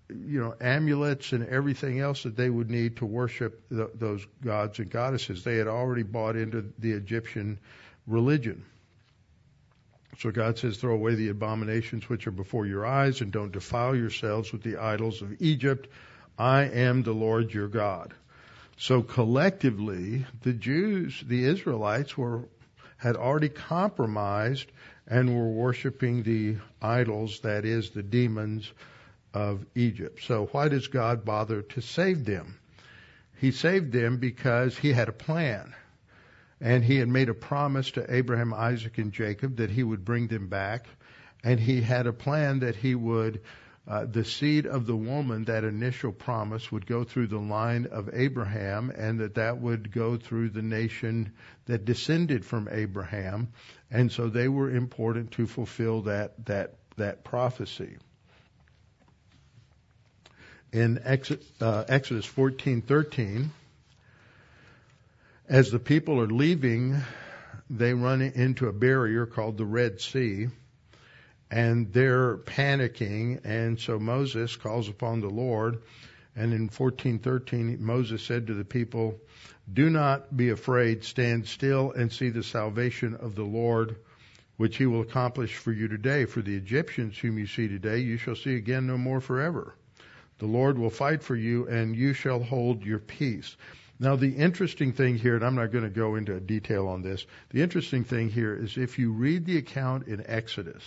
[0.10, 4.80] you know, amulets and everything else that they would need to worship the, those gods
[4.80, 5.44] and goddesses.
[5.44, 7.60] They had already bought into the Egyptian
[8.06, 8.64] religion.
[10.20, 13.96] So God says, throw away the abominations which are before your eyes and don't defile
[13.96, 15.90] yourselves with the idols of Egypt.
[16.38, 18.14] I am the Lord your God.
[18.78, 22.48] So collectively, the Jews, the Israelites were
[22.98, 24.72] had already compromised
[25.08, 28.72] and were worshiping the idols, that is, the demons
[29.36, 30.24] of Egypt.
[30.24, 32.58] So why does God bother to save them?
[33.38, 35.76] He saved them because he had a plan.
[36.62, 40.28] And he had made a promise to Abraham, Isaac, and Jacob that he would bring
[40.28, 40.88] them back.
[41.44, 43.42] And he had a plan that he would
[43.88, 48.10] uh, the seed of the woman, that initial promise, would go through the line of
[48.14, 51.34] Abraham, and that that would go through the nation
[51.66, 53.50] that descended from Abraham,
[53.92, 57.98] and so they were important to fulfill that that that prophecy.
[60.76, 63.50] In Exodus, uh, Exodus 14:13,
[65.48, 67.02] as the people are leaving,
[67.70, 70.50] they run into a barrier called the Red Sea
[71.50, 73.40] and they're panicking.
[73.46, 75.78] And so Moses calls upon the Lord.
[76.36, 79.18] And in 14:13, Moses said to the people,
[79.72, 81.06] "Do not be afraid.
[81.06, 83.96] Stand still and see the salvation of the Lord,
[84.58, 86.26] which He will accomplish for you today.
[86.26, 89.74] For the Egyptians whom you see today, you shall see again no more forever.
[90.38, 93.56] The Lord will fight for you, and you shall hold your peace."
[93.98, 97.26] Now, the interesting thing here, and I'm not going to go into detail on this,
[97.52, 100.84] the interesting thing here is if you read the account in Exodus,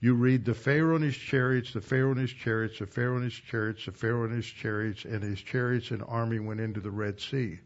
[0.00, 3.24] you read the Pharaoh and his chariots, the Pharaoh and his chariots, the Pharaoh and
[3.24, 6.90] his chariots, the Pharaoh and his chariots, and his chariots and army went into the
[6.90, 7.60] Red Sea.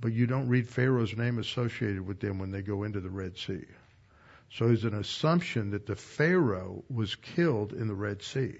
[0.00, 3.36] But you don't read Pharaoh's name associated with them when they go into the Red
[3.36, 3.66] Sea.
[4.50, 8.56] So there's an assumption that the Pharaoh was killed in the Red Sea.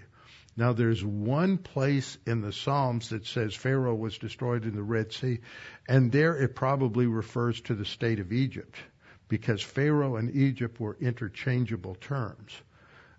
[0.61, 5.11] Now there's one place in the Psalms that says Pharaoh was destroyed in the Red
[5.11, 5.39] Sea,
[5.89, 8.77] and there it probably refers to the state of Egypt
[9.27, 12.53] because Pharaoh and Egypt were interchangeable terms.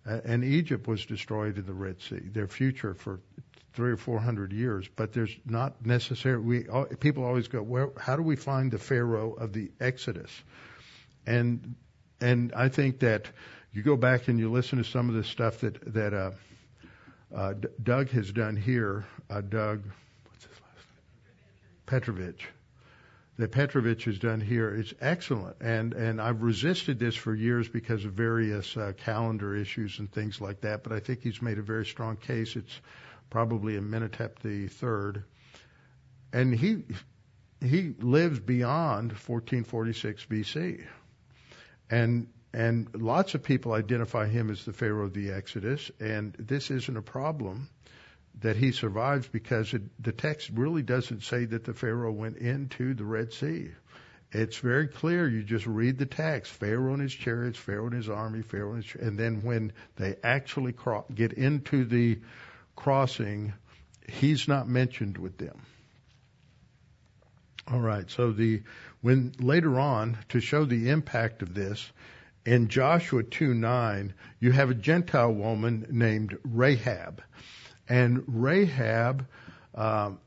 [0.08, 3.22] Uh, and Egypt was destroyed in the Red Sea, their future for
[3.74, 4.88] three or four hundred years.
[4.96, 9.34] But there's not necessarily, we, people always go, well, how do we find the Pharaoh
[9.34, 10.30] of the Exodus?
[11.26, 11.74] And,
[12.20, 13.26] and I think that
[13.74, 16.32] you go back and you listen to some of the stuff that, that, uh,
[17.36, 19.84] uh, D- Doug has done here, uh, Doug,
[20.26, 20.86] what's his last
[21.26, 21.34] name?
[21.86, 22.48] Petrovich
[23.42, 28.06] that Petrovich has done here is excellent, and and I've resisted this for years because
[28.06, 30.84] of various uh, calendar issues and things like that.
[30.84, 32.56] But I think he's made a very strong case.
[32.56, 32.80] It's
[33.32, 35.24] probably Amenhotep the third,
[36.32, 36.84] and he
[37.62, 40.86] he lives beyond 1446 BC,
[41.90, 46.70] and and lots of people identify him as the Pharaoh of the Exodus, and this
[46.70, 47.70] isn't a problem
[48.42, 52.94] that he survives because it, the text really doesn't say that the Pharaoh went into
[52.94, 53.72] the Red Sea.
[54.34, 55.28] It's very clear.
[55.28, 58.86] You just read the text: Pharaoh and his chariots, Pharaoh and his army, Pharaoh and
[59.00, 62.20] and then when they actually cro- get into the
[62.76, 63.54] crossing,
[64.08, 65.62] he's not mentioned with them.
[67.68, 68.10] All right.
[68.10, 68.64] So the
[69.02, 71.92] when later on to show the impact of this
[72.46, 77.22] in Joshua 2:9, you have a Gentile woman named Rahab
[77.92, 79.28] and Rahab
[79.76, 80.20] um,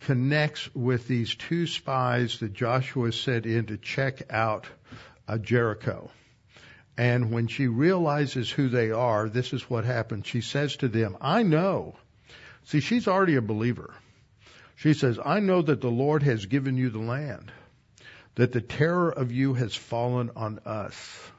[0.00, 4.66] connects with these two spies that Joshua sent in to check out
[5.28, 6.10] uh, Jericho.
[6.96, 10.26] And when she realizes who they are, this is what happens.
[10.26, 11.96] She says to them, I know.
[12.64, 13.92] See, she's already a believer.
[14.76, 17.52] She says, I know that the Lord has given you the land,
[18.36, 21.30] that the terror of you has fallen on us.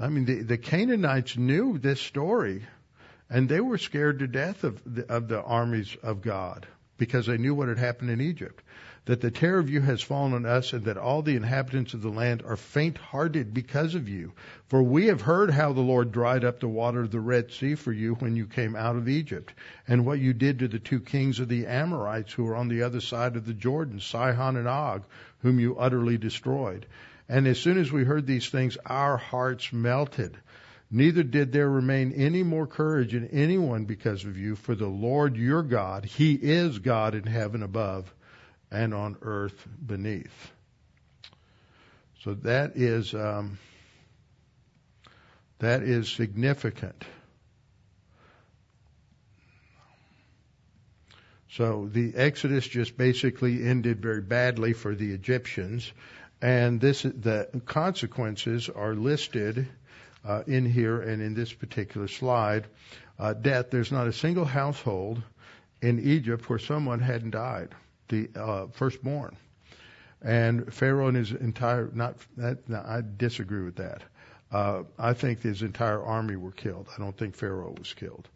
[0.00, 2.62] I mean, the, the Canaanites knew this story
[3.30, 6.66] and they were scared to death of the, of the armies of God
[6.98, 8.62] because they knew what had happened in Egypt.
[9.06, 12.02] that the terror of you has fallen on us, and that all the inhabitants of
[12.02, 14.32] the land are faint hearted because of you.
[14.66, 17.76] For we have heard how the Lord dried up the water of the Red Sea
[17.76, 19.54] for you when you came out of Egypt,
[19.86, 22.82] and what you did to the two kings of the Amorites who were on the
[22.82, 25.04] other side of the Jordan, Sihon and Og,
[25.38, 26.84] whom you utterly destroyed.
[27.28, 30.36] And as soon as we heard these things, our hearts melted.
[30.90, 35.36] Neither did there remain any more courage in anyone because of you, for the Lord
[35.36, 38.12] your God, He is God in heaven above
[38.70, 40.52] and on earth beneath.
[42.22, 43.58] So that is um,
[45.58, 47.04] that is significant.
[51.50, 55.90] So the Exodus just basically ended very badly for the Egyptians,
[56.46, 59.66] and this the consequences are listed
[60.24, 62.68] uh, in here and in this particular slide.
[63.18, 63.70] Uh, death.
[63.70, 65.20] There's not a single household
[65.82, 67.70] in Egypt where someone hadn't died
[68.08, 69.36] the uh, firstborn.
[70.22, 74.02] And Pharaoh and his entire not that no, I disagree with that.
[74.52, 76.86] Uh, I think his entire army were killed.
[76.96, 78.28] I don't think Pharaoh was killed.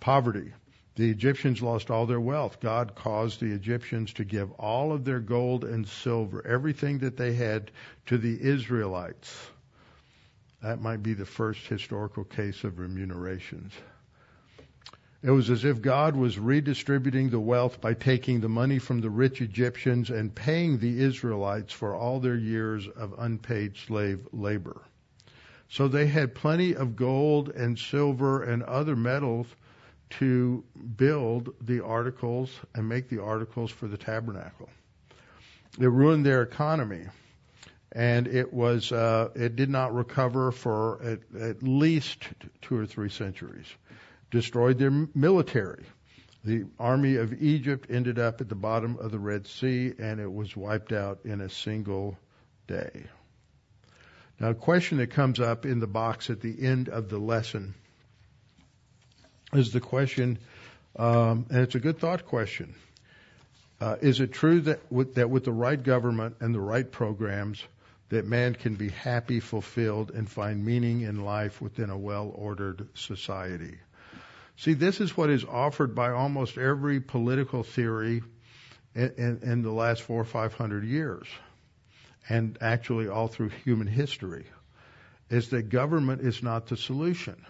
[0.00, 0.52] Poverty.
[0.96, 2.60] The Egyptians lost all their wealth.
[2.60, 7.32] God caused the Egyptians to give all of their gold and silver, everything that they
[7.32, 7.72] had,
[8.06, 9.50] to the Israelites.
[10.62, 13.72] That might be the first historical case of remunerations.
[15.20, 19.10] It was as if God was redistributing the wealth by taking the money from the
[19.10, 24.82] rich Egyptians and paying the Israelites for all their years of unpaid slave labor.
[25.68, 29.46] So they had plenty of gold and silver and other metals
[30.18, 30.64] to
[30.96, 34.68] build the articles and make the articles for the tabernacle.
[35.80, 37.06] It ruined their economy,
[37.90, 42.24] and it was uh, it did not recover for at, at least
[42.62, 43.66] two or three centuries
[44.30, 45.84] destroyed their military.
[46.44, 50.30] The army of Egypt ended up at the bottom of the Red Sea and it
[50.30, 52.18] was wiped out in a single
[52.66, 53.04] day.
[54.40, 57.74] Now, a question that comes up in the box at the end of the lesson
[59.54, 60.38] is the question,
[60.96, 62.74] um, and it's a good thought question.
[63.80, 67.62] Uh, is it true that with, that with the right government and the right programs,
[68.10, 73.78] that man can be happy, fulfilled, and find meaning in life within a well-ordered society?
[74.56, 78.22] See, this is what is offered by almost every political theory
[78.94, 81.26] in, in, in the last four or five hundred years,
[82.28, 84.44] and actually all through human history,
[85.30, 87.44] is that government is not the solution.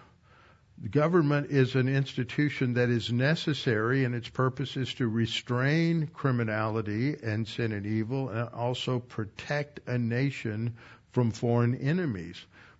[0.77, 7.15] The government is an institution that is necessary, and its purpose is to restrain criminality
[7.23, 10.75] and sin and evil, and also protect a nation
[11.11, 12.37] from foreign enemies.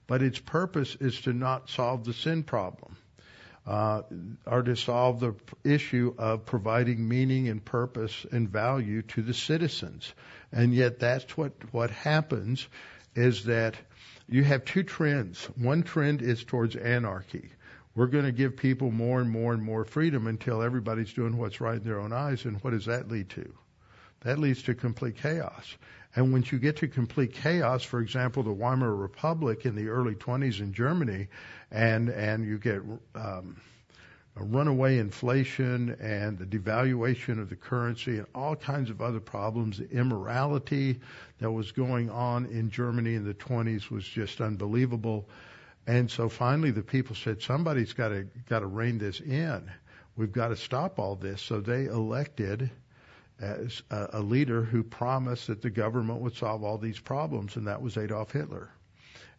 [0.08, 2.98] But its purpose is to not solve the sin problem
[3.68, 4.04] uh,
[4.46, 5.34] are to solve the
[5.64, 10.14] issue of providing meaning and purpose and value to the citizens.
[10.52, 12.68] And yet that's what, what happens
[13.16, 13.76] is that
[14.28, 15.44] you have two trends.
[15.56, 17.50] One trend is towards anarchy.
[17.96, 21.62] We're going to give people more and more and more freedom until everybody's doing what's
[21.62, 22.44] right in their own eyes.
[22.44, 23.54] And what does that lead to?
[24.22, 25.78] That leads to complete chaos.
[26.16, 30.16] And once you get to complete chaos, for example, the Weimar Republic in the early
[30.16, 31.28] 20s in Germany,
[31.72, 32.82] and and you get
[33.16, 33.58] um,
[34.38, 39.78] a runaway inflation and the devaluation of the currency and all kinds of other problems.
[39.78, 41.00] The immorality
[41.40, 45.28] that was going on in Germany in the 20s was just unbelievable.
[45.88, 49.72] And so finally, the people said, "Somebody's got to got to rein this in.
[50.16, 52.72] We've got to stop all this." So they elected
[53.40, 57.68] as a, a leader who promised that the government would solve all these problems, and
[57.68, 58.70] that was Adolf Hitler.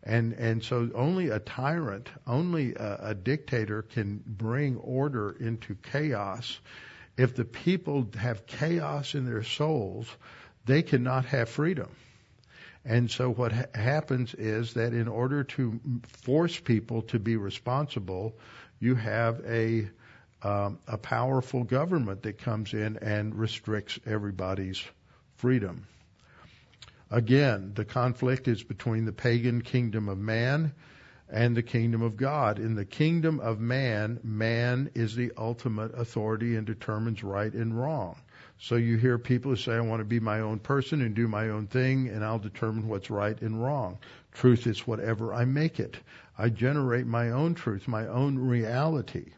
[0.03, 6.61] And and so only a tyrant, only a, a dictator can bring order into chaos.
[7.17, 10.07] If the people have chaos in their souls,
[10.65, 11.89] they cannot have freedom.
[12.87, 18.39] And so what ha- happens is that in order to force people to be responsible,
[18.79, 19.89] you have a
[20.43, 24.85] um, a powerful government that comes in and restricts everybody's
[25.35, 25.87] freedom.
[27.11, 30.73] Again, the conflict is between the pagan kingdom of man
[31.29, 32.59] and the kingdom of God.
[32.59, 38.17] In the kingdom of man, man is the ultimate authority and determines right and wrong.
[38.59, 41.29] So you hear people who say, I want to be my own person and do
[41.29, 43.99] my own thing, and I'll determine what's right and wrong.
[44.33, 45.97] Truth is whatever I make it.
[46.39, 49.33] I generate my own truth, my own reality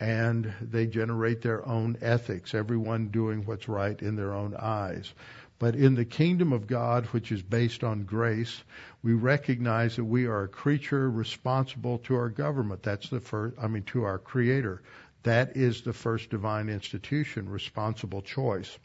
[0.00, 5.12] and they generate their own ethics, everyone doing what's right in their own eyes.
[5.58, 8.62] But in the kingdom of God, which is based on grace,
[9.02, 12.82] we recognize that we are a creature responsible to our government.
[12.82, 14.82] That's the first, I mean, to our creator.
[15.26, 18.78] That is the first divine institution, responsible choice.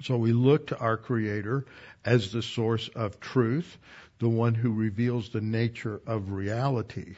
[0.00, 1.66] So we look to our Creator
[2.02, 3.76] as the source of truth,
[4.20, 7.16] the one who reveals the nature of reality.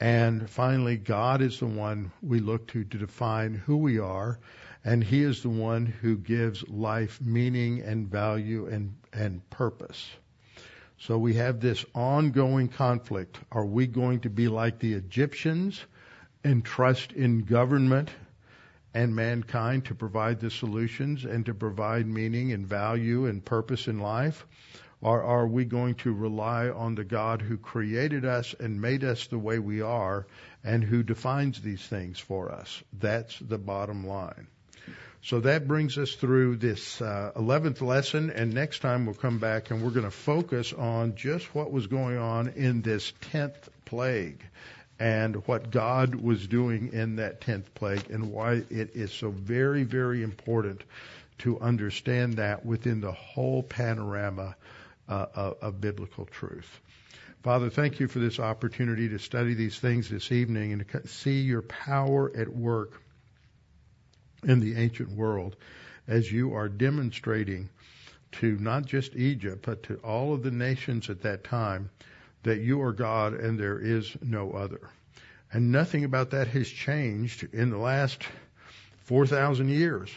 [0.00, 4.40] And finally, God is the one we look to to define who we are,
[4.84, 10.10] and He is the one who gives life meaning and value and, and purpose.
[10.98, 13.38] So we have this ongoing conflict.
[13.52, 15.80] Are we going to be like the Egyptians
[16.46, 18.08] and trust in government
[18.94, 23.98] and mankind to provide the solutions and to provide meaning and value and purpose in
[23.98, 24.46] life?
[25.02, 29.26] Or are we going to rely on the God who created us and made us
[29.26, 30.28] the way we are
[30.62, 32.80] and who defines these things for us?
[32.92, 34.46] That's the bottom line.
[35.22, 39.72] So that brings us through this uh, 11th lesson, and next time we'll come back
[39.72, 44.44] and we're going to focus on just what was going on in this 10th plague
[44.98, 49.84] and what God was doing in that 10th plague and why it is so very,
[49.84, 50.82] very important
[51.38, 54.56] to understand that within the whole panorama
[55.08, 56.80] uh, of, of biblical truth.
[57.42, 61.42] Father, thank you for this opportunity to study these things this evening and to see
[61.42, 63.00] your power at work
[64.42, 65.56] in the ancient world
[66.08, 67.68] as you are demonstrating
[68.32, 71.90] to not just Egypt, but to all of the nations at that time
[72.46, 74.88] that you are God and there is no other.
[75.52, 78.22] And nothing about that has changed in the last
[79.04, 80.10] 4,000 years.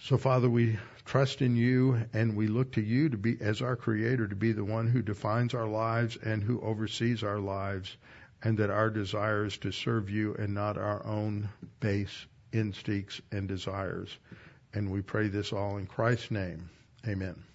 [0.00, 3.76] So Father, we trust in you and we look to you to be, as our
[3.76, 7.94] creator, to be the one who defines our lives and who oversees our lives
[8.42, 11.50] and that our desire is to serve you and not our own
[11.80, 14.16] base instincts and desires.
[14.72, 16.70] And we pray this all in Christ's name.
[17.06, 17.53] Amen.